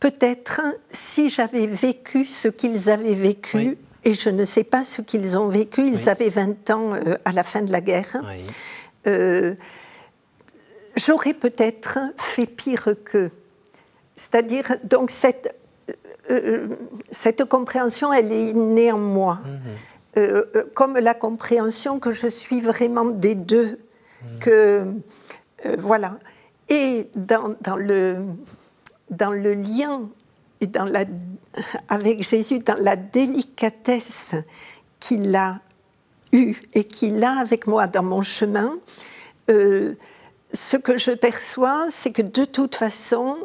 peut-être 0.00 0.60
si 0.90 1.28
j'avais 1.28 1.66
vécu 1.66 2.24
ce 2.24 2.48
qu'ils 2.48 2.90
avaient 2.90 3.14
vécu, 3.14 3.78
et 4.04 4.14
je 4.14 4.30
ne 4.30 4.44
sais 4.44 4.64
pas 4.64 4.82
ce 4.82 5.02
qu'ils 5.02 5.36
ont 5.38 5.48
vécu, 5.48 5.86
ils 5.86 6.08
avaient 6.08 6.28
20 6.28 6.70
ans 6.70 6.94
euh, 6.94 7.16
à 7.24 7.32
la 7.32 7.42
fin 7.42 7.62
de 7.62 7.72
la 7.72 7.80
guerre, 7.80 8.22
euh, 9.06 9.54
j'aurais 10.96 11.34
peut-être 11.34 11.98
fait 12.16 12.46
pire 12.46 12.88
qu'eux. 13.04 13.30
C'est-à-dire, 14.16 14.76
donc 14.84 15.10
cette, 15.10 15.54
euh, 16.30 16.68
cette 17.10 17.44
compréhension, 17.44 18.12
elle 18.12 18.32
est 18.32 18.52
née 18.52 18.92
en 18.92 18.98
moi. 18.98 19.40
Mhm. 19.44 20.64
comme 20.74 20.98
la 20.98 21.14
compréhension 21.14 22.00
que 22.00 22.10
je 22.10 22.26
suis 22.26 22.60
vraiment 22.60 23.04
des 23.04 23.36
deux, 23.36 23.78
mhm. 24.22 24.38
que 24.40 24.86
voilà. 25.78 26.18
Et 26.68 27.08
dans, 27.14 27.54
dans 27.60 27.76
le 27.76 28.16
dans 29.10 29.30
le 29.30 29.54
lien 29.54 30.08
et 30.60 30.66
dans 30.66 30.84
la, 30.84 31.04
avec 31.88 32.22
Jésus, 32.22 32.58
dans 32.58 32.80
la 32.80 32.96
délicatesse 32.96 34.34
qu'il 35.00 35.34
a 35.36 35.60
eue 36.32 36.56
et 36.74 36.84
qu'il 36.84 37.22
a 37.24 37.38
avec 37.38 37.66
moi 37.66 37.86
dans 37.86 38.02
mon 38.02 38.22
chemin, 38.22 38.78
euh, 39.50 39.94
ce 40.52 40.76
que 40.76 40.96
je 40.96 41.12
perçois, 41.12 41.86
c'est 41.90 42.10
que 42.10 42.22
de 42.22 42.44
toute 42.44 42.74
façon, 42.74 43.36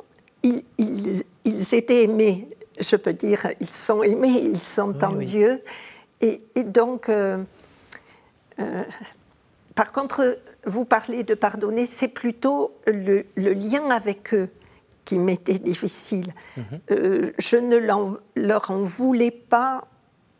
ils, 0.42 0.64
ils, 0.78 1.76
étaient 1.76 2.04
aimés. 2.04 2.48
Je 2.80 2.96
peux 2.96 3.14
dire, 3.14 3.48
ils 3.60 3.70
sont 3.70 4.04
aimés, 4.04 4.42
ils 4.44 4.60
sont 4.60 5.04
en 5.04 5.14
Dieu. 5.14 5.62
Et, 6.22 6.42
donc, 6.64 7.10
euh, 7.10 7.44
euh, 8.60 8.84
par 9.76 9.92
contre, 9.92 10.40
vous 10.66 10.86
parlez 10.86 11.24
de 11.24 11.34
pardonner, 11.34 11.86
c'est 11.86 12.08
plutôt 12.08 12.78
le, 12.88 13.26
le, 13.36 13.54
lien 13.54 13.90
avec 13.90 14.34
eux 14.34 14.50
qui 15.04 15.20
m'était 15.20 15.60
difficile. 15.60 16.34
Mhm. 16.56 16.64
Euh, 16.92 17.32
je 17.38 17.58
ne 17.58 17.78
leur 17.78 18.72
en 18.72 18.80
voulais 18.80 19.32
pas 19.32 19.86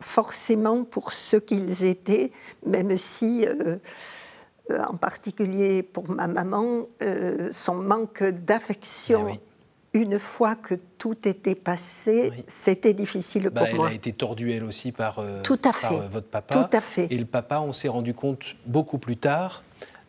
forcément 0.00 0.84
pour 0.84 1.12
ce 1.12 1.36
qu'ils 1.36 1.84
étaient, 1.84 2.30
même 2.64 2.96
si, 2.96 3.46
euh, 3.46 3.76
euh, 4.70 4.84
en 4.84 4.96
particulier 4.96 5.82
pour 5.82 6.08
ma 6.10 6.26
maman, 6.26 6.86
son 7.50 7.74
manque 7.74 8.22
d'affection, 8.22 9.28
eh 9.28 9.40
une 9.94 10.18
fois 10.18 10.56
que 10.56 10.74
tout 10.98 11.26
était 11.26 11.54
passé, 11.54 12.32
c'était 12.46 12.94
difficile 12.94 13.48
bah, 13.50 13.64
pour 13.64 13.76
moi. 13.76 13.86
Elle 13.86 13.92
a 13.92 13.96
été 13.96 14.12
tordue 14.12 14.52
elle 14.52 14.64
aussi 14.64 14.92
par, 14.92 15.24
tout 15.42 15.60
à 15.64 15.72
fait. 15.72 16.08
votre 16.10 16.26
papa. 16.26 16.54
Tout 16.54 16.76
à 16.76 16.80
fait. 16.80 17.06
Et 17.10 17.16
le 17.16 17.24
papa, 17.24 17.60
on 17.60 17.72
s'est 17.72 17.88
rendu 17.88 18.12
compte 18.12 18.56
beaucoup 18.66 18.98
plus 18.98 19.16
tard 19.16 19.62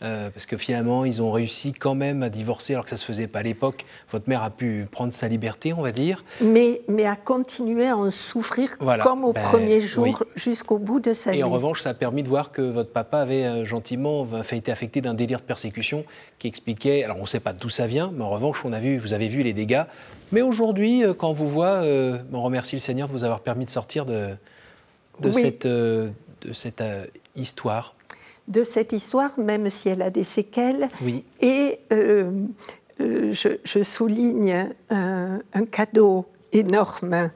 euh, 0.05 0.29
parce 0.29 0.45
que 0.45 0.55
finalement, 0.55 1.03
ils 1.03 1.21
ont 1.21 1.31
réussi 1.31 1.73
quand 1.73 1.95
même 1.95 2.21
à 2.21 2.29
divorcer 2.29 2.73
alors 2.73 2.83
que 2.83 2.91
ça 2.91 2.95
ne 2.95 2.99
se 2.99 3.05
faisait 3.05 3.27
pas 3.27 3.39
à 3.39 3.43
l'époque. 3.43 3.85
Votre 4.11 4.29
mère 4.29 4.43
a 4.43 4.51
pu 4.51 4.87
prendre 4.91 5.11
sa 5.11 5.27
liberté, 5.27 5.73
on 5.73 5.81
va 5.81 5.91
dire. 5.91 6.23
Mais, 6.41 6.81
mais 6.87 7.05
a 7.05 7.15
continué 7.15 7.87
à 7.87 7.97
en 7.97 8.11
souffrir 8.11 8.77
comme 8.77 9.25
au 9.25 9.33
ben, 9.33 9.41
premier 9.41 9.81
jour 9.81 10.23
jusqu'au 10.35 10.77
bout 10.77 10.99
de 10.99 11.13
sa 11.13 11.31
vie. 11.31 11.39
Et 11.39 11.43
en 11.43 11.49
revanche, 11.49 11.81
ça 11.81 11.89
a 11.89 11.93
permis 11.95 12.21
de 12.21 12.29
voir 12.29 12.51
que 12.51 12.61
votre 12.61 12.91
papa 12.91 13.19
avait 13.19 13.45
euh, 13.45 13.65
gentiment 13.65 14.25
fait, 14.43 14.57
été 14.57 14.71
affecté 14.71 15.01
d'un 15.01 15.15
délire 15.15 15.39
de 15.39 15.45
persécution 15.45 16.05
qui 16.37 16.47
expliquait, 16.47 17.03
alors 17.03 17.17
on 17.17 17.23
ne 17.23 17.27
sait 17.27 17.39
pas 17.39 17.53
d'où 17.53 17.69
ça 17.69 17.87
vient, 17.87 18.11
mais 18.15 18.23
en 18.23 18.29
revanche, 18.29 18.63
on 18.63 18.73
a 18.73 18.79
vu, 18.79 18.99
vous 18.99 19.13
avez 19.13 19.27
vu 19.27 19.41
les 19.41 19.53
dégâts. 19.53 19.83
Mais 20.31 20.43
aujourd'hui, 20.43 21.03
euh, 21.03 21.15
quand 21.15 21.29
on 21.29 21.33
vous 21.33 21.49
voit, 21.49 21.81
on 22.31 22.41
remercie 22.41 22.75
le 22.75 22.81
Seigneur 22.81 23.07
de 23.07 23.13
vous 23.13 23.23
avoir 23.23 23.39
permis 23.39 23.65
de 23.65 23.71
sortir 23.71 24.05
de, 24.05 24.35
de 25.21 25.31
cette, 25.31 25.65
de 25.65 26.13
cette 26.53 26.83
histoire 27.35 27.95
de 28.47 28.63
cette 28.63 28.93
histoire, 28.93 29.37
même 29.39 29.69
si 29.69 29.89
elle 29.89 30.01
a 30.01 30.09
des 30.09 30.23
séquelles. 30.23 30.87
Oui. 31.01 31.23
Et 31.41 31.79
euh, 31.91 32.31
euh, 33.01 33.31
je, 33.31 33.83
souligne 33.83 34.69
un, 34.89 35.39
cadeau 35.71 36.25
énorme 36.51 37.31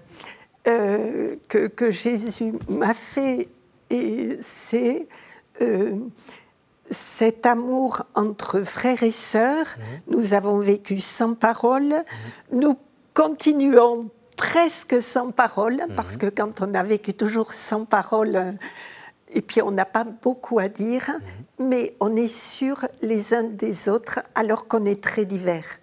euh, 0.68 1.36
que, 1.48 1.92
Jésus 1.92 2.54
m'a 2.68 2.94
fait, 2.94 3.50
et 3.90 4.38
c'est 4.40 5.08
cet 6.90 7.46
amour 7.46 8.04
entre 8.16 8.62
frères 8.62 9.04
et 9.04 9.12
sœurs. 9.12 9.76
Nous 10.08 10.34
avons 10.34 10.60
vécu 10.60 11.00
sans 11.00 11.34
parole. 11.34 11.96
Nous 12.52 12.78
continuons 13.14 14.10
presque 14.38 15.02
sans 15.02 15.32
parole, 15.32 15.84
parce 15.98 16.16
que 16.16 16.28
quand 16.28 16.62
on 16.62 16.74
a 16.74 16.82
vécu 16.82 17.14
toujours 17.14 17.52
sans 17.52 17.84
parole, 17.84 18.56
et 19.34 19.42
puis 19.42 19.62
on 19.62 19.72
n'a 19.72 19.86
pas 19.86 20.04
beaucoup 20.04 20.60
à 20.60 20.68
dire, 20.68 21.10
mhm. 21.10 21.68
mais 21.70 21.96
on 22.00 22.16
est 22.16 22.28
sûr 22.28 22.88
les 23.02 23.34
uns 23.34 23.44
des 23.44 23.90
autres 23.90 24.22
alors 24.36 24.68
qu'on 24.68 24.86
est 24.86 25.02
très 25.02 25.26
divers. 25.26 25.80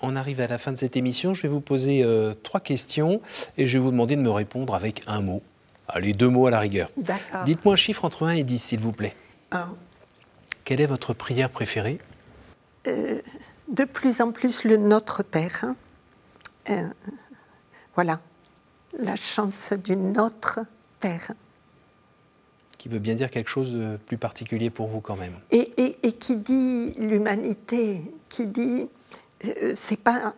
On 0.00 0.16
arrive 0.16 0.40
à 0.40 0.46
la 0.46 0.58
fin 0.58 0.72
de 0.72 0.76
cette 0.76 0.96
émission. 0.96 1.32
Je 1.34 1.42
vais 1.42 1.48
vous 1.48 1.60
poser 1.60 2.02
euh, 2.02 2.34
trois 2.42 2.60
questions 2.60 3.22
et 3.56 3.66
je 3.66 3.78
vais 3.78 3.84
vous 3.84 3.90
demander 3.90 4.16
de 4.16 4.20
me 4.20 4.30
répondre 4.30 4.74
avec 4.74 5.02
un 5.06 5.22
mot. 5.22 5.42
Allez, 5.88 6.12
deux 6.12 6.28
mots 6.28 6.46
à 6.46 6.50
la 6.50 6.58
rigueur. 6.58 6.90
D'accord. 6.96 7.44
Dites-moi 7.44 7.74
un 7.74 7.76
chiffre 7.76 8.04
entre 8.04 8.26
1 8.26 8.32
et 8.32 8.42
10, 8.42 8.58
s'il 8.62 8.80
vous 8.80 8.92
plaît. 8.92 9.14
Un. 9.50 9.68
Quelle 10.64 10.80
est 10.80 10.86
votre 10.86 11.14
prière 11.14 11.50
préférée? 11.50 11.98
Euh, 12.86 13.20
De 13.68 13.84
plus 13.84 14.20
en 14.20 14.32
plus 14.32 14.64
le 14.64 14.76
Notre 14.76 15.22
Père. 15.22 15.60
Hein. 15.62 15.76
Euh, 16.70 16.86
voilà, 17.94 18.20
la 18.98 19.16
chance 19.16 19.72
du 19.72 19.96
Notre 19.96 20.60
Père 21.00 21.32
qui 22.84 22.90
veut 22.90 22.98
bien 22.98 23.14
dire 23.14 23.30
quelque 23.30 23.48
chose 23.48 23.72
de 23.72 23.96
plus 23.96 24.18
particulier 24.18 24.68
pour 24.68 24.88
vous 24.88 25.00
quand 25.00 25.16
même. 25.16 25.32
Et, 25.50 25.72
et, 26.02 26.12
qui 26.12 26.36
dit 26.36 26.92
l'humanité, 26.98 28.02
qui 28.28 28.46
dit, 28.46 28.86
euh, 29.46 29.72
c'est 29.74 29.96
pas, 29.96 30.34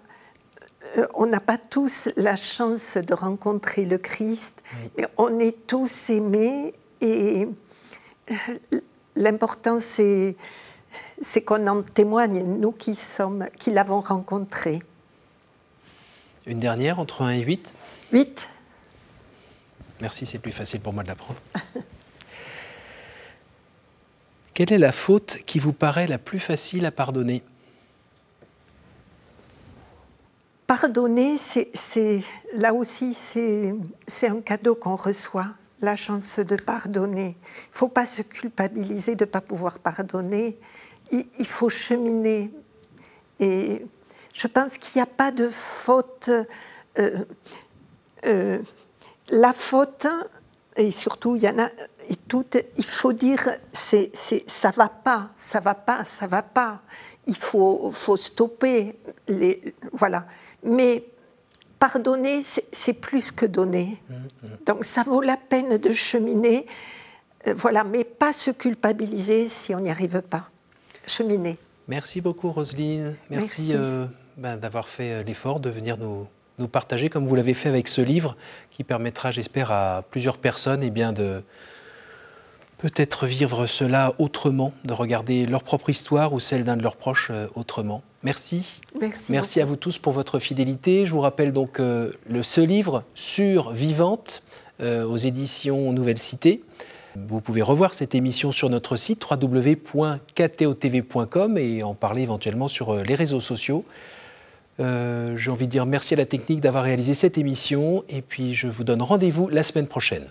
euh, 0.96 1.08
on 1.14 1.26
n'a 1.26 1.40
pas 1.40 1.58
tous 1.58 2.08
la 2.16 2.36
chance 2.36 2.98
de 2.98 3.14
rencontrer 3.14 3.84
le 3.84 3.98
Christ, 3.98 4.62
mais 4.96 5.08
on 5.16 5.40
est 5.40 5.66
tous 5.66 6.10
aimés 6.10 6.72
et 7.00 7.48
euh, 8.30 8.80
l'important, 9.16 9.80
c'est, 9.80 10.36
c'est 11.20 11.42
qu'on 11.42 11.66
en 11.66 11.82
témoigne, 11.82 12.44
nous 12.44 12.70
qui, 12.70 12.94
sommes, 12.94 13.46
qui 13.58 13.72
l'avons 13.72 14.00
rencontré. 14.00 14.84
Une 16.46 16.60
dernière, 16.60 17.00
entre 17.00 17.22
1 17.22 17.30
et 17.30 17.40
8 17.40 17.74
8. 18.12 18.50
Merci, 20.00 20.26
c'est 20.26 20.38
plus 20.38 20.52
facile 20.52 20.78
pour 20.78 20.92
moi 20.92 21.02
de 21.02 21.08
l'apprendre. 21.08 21.40
Quelle 24.56 24.72
est 24.72 24.78
la 24.78 24.90
faute 24.90 25.40
qui 25.44 25.58
vous 25.58 25.74
paraît 25.74 26.06
la 26.06 26.16
plus 26.16 26.38
facile 26.38 26.86
à 26.86 26.90
pardonner 26.90 27.42
Pardonner, 30.66 31.36
c'est, 31.36 32.22
là 32.54 32.72
aussi, 32.72 33.12
c'est, 33.12 33.74
un 34.26 34.40
cadeau 34.40 34.74
qu'on 34.74 34.96
reçoit, 34.96 35.48
la 35.82 35.94
chance 35.94 36.38
de 36.38 36.56
pardonner. 36.56 37.36
Il 37.36 37.72
ne 37.72 37.76
faut 37.76 37.88
pas 37.88 38.06
se 38.06 38.22
culpabiliser 38.22 39.14
de 39.14 39.26
ne 39.26 39.30
pas 39.30 39.42
pouvoir 39.42 39.78
pardonner. 39.78 40.58
Il, 41.12 41.46
faut 41.46 41.68
cheminer. 41.68 42.50
Et 43.38 43.84
je 44.32 44.46
pense 44.46 44.78
qu'il 44.78 44.98
n'y 44.98 45.02
a 45.02 45.06
pas 45.06 45.32
de 45.32 45.50
faute. 45.50 46.30
Euh, 46.98 47.24
euh, 48.24 48.58
la 49.28 49.52
faute, 49.52 50.06
et 50.76 50.90
surtout, 50.90 51.36
il 51.36 51.42
y 51.42 51.48
en 51.48 51.58
a 51.58 51.70
et 52.08 52.16
tout, 52.16 52.44
il 52.76 52.84
faut 52.84 53.12
dire, 53.12 53.48
c'est, 53.72 54.10
c'est, 54.14 54.48
ça 54.48 54.70
va 54.70 54.88
pas, 54.88 55.30
ça 55.36 55.60
va 55.60 55.74
pas, 55.74 56.04
ça 56.04 56.26
va 56.26 56.42
pas. 56.42 56.82
Il 57.26 57.36
faut, 57.36 57.90
faut 57.92 58.16
stopper. 58.16 58.98
Les, 59.26 59.74
voilà. 59.92 60.26
Mais 60.62 61.04
pardonner, 61.78 62.40
c'est, 62.42 62.92
plus 62.92 63.32
que 63.32 63.46
donner. 63.46 64.00
Donc 64.66 64.84
ça 64.84 65.02
vaut 65.02 65.20
la 65.20 65.36
peine 65.36 65.78
de 65.78 65.92
cheminer. 65.92 66.66
Euh, 67.46 67.54
voilà, 67.54 67.84
mais 67.84 68.04
pas 68.04 68.32
se 68.32 68.50
culpabiliser 68.50 69.46
si 69.46 69.74
on 69.74 69.80
n'y 69.80 69.90
arrive 69.90 70.22
pas. 70.22 70.50
Cheminer. 71.06 71.58
Merci 71.88 72.20
beaucoup, 72.20 72.50
Roselyne. 72.50 73.16
Merci, 73.30 73.72
euh, 73.74 74.06
ben, 74.36 74.56
d'avoir 74.56 74.88
fait 74.88 75.12
euh, 75.12 75.22
l'effort 75.22 75.60
de 75.60 75.70
venir 75.70 75.98
nous, 75.98 76.26
nous 76.58 76.68
partager, 76.68 77.08
comme 77.08 77.26
vous 77.26 77.34
l'avez 77.34 77.54
fait 77.54 77.68
avec 77.68 77.88
ce 77.88 78.00
livre, 78.00 78.36
qui 78.70 78.84
permettra, 78.84 79.30
j'espère, 79.30 79.70
à 79.70 80.04
plusieurs 80.10 80.38
personnes 80.38 80.82
et 80.82 80.86
eh 80.86 80.90
bien, 80.90 81.12
de 81.12 81.42
peut-être 82.78 83.26
vivre 83.26 83.66
cela 83.66 84.14
autrement, 84.18 84.72
de 84.84 84.92
regarder 84.92 85.46
leur 85.46 85.62
propre 85.62 85.90
histoire 85.90 86.32
ou 86.32 86.40
celle 86.40 86.64
d'un 86.64 86.76
de 86.76 86.82
leurs 86.82 86.96
proches 86.96 87.28
euh, 87.30 87.46
autrement. 87.54 88.02
Merci. 88.22 88.80
Merci. 89.00 89.30
Merci 89.32 89.60
à 89.60 89.64
vous 89.64 89.76
tous 89.76 89.98
pour 89.98 90.12
votre 90.12 90.38
fidélité. 90.38 91.06
Je 91.06 91.12
vous 91.12 91.20
rappelle 91.20 91.52
donc 91.52 91.80
euh, 91.80 92.10
le, 92.28 92.42
ce 92.42 92.60
livre 92.60 93.04
sur 93.14 93.70
Vivante 93.70 94.42
euh, 94.80 95.04
aux 95.06 95.16
éditions 95.16 95.92
Nouvelle 95.92 96.18
Cité. 96.18 96.62
Vous 97.28 97.40
pouvez 97.40 97.62
revoir 97.62 97.94
cette 97.94 98.14
émission 98.14 98.52
sur 98.52 98.68
notre 98.68 98.96
site 98.96 99.24
www.ktotv.com 99.30 99.96
et 101.56 101.82
en 101.82 101.94
parler 101.94 102.20
éventuellement 102.22 102.68
sur 102.68 102.94
les 102.96 103.14
réseaux 103.14 103.40
sociaux. 103.40 103.86
J'ai 104.78 105.50
envie 105.50 105.66
de 105.66 105.72
dire 105.72 105.86
merci 105.86 106.14
à 106.14 106.16
la 106.16 106.26
technique 106.26 106.60
d'avoir 106.60 106.84
réalisé 106.84 107.14
cette 107.14 107.38
émission 107.38 108.04
et 108.08 108.22
puis 108.22 108.54
je 108.54 108.68
vous 108.68 108.84
donne 108.84 109.02
rendez-vous 109.02 109.48
la 109.48 109.62
semaine 109.62 109.86
prochaine. 109.86 110.26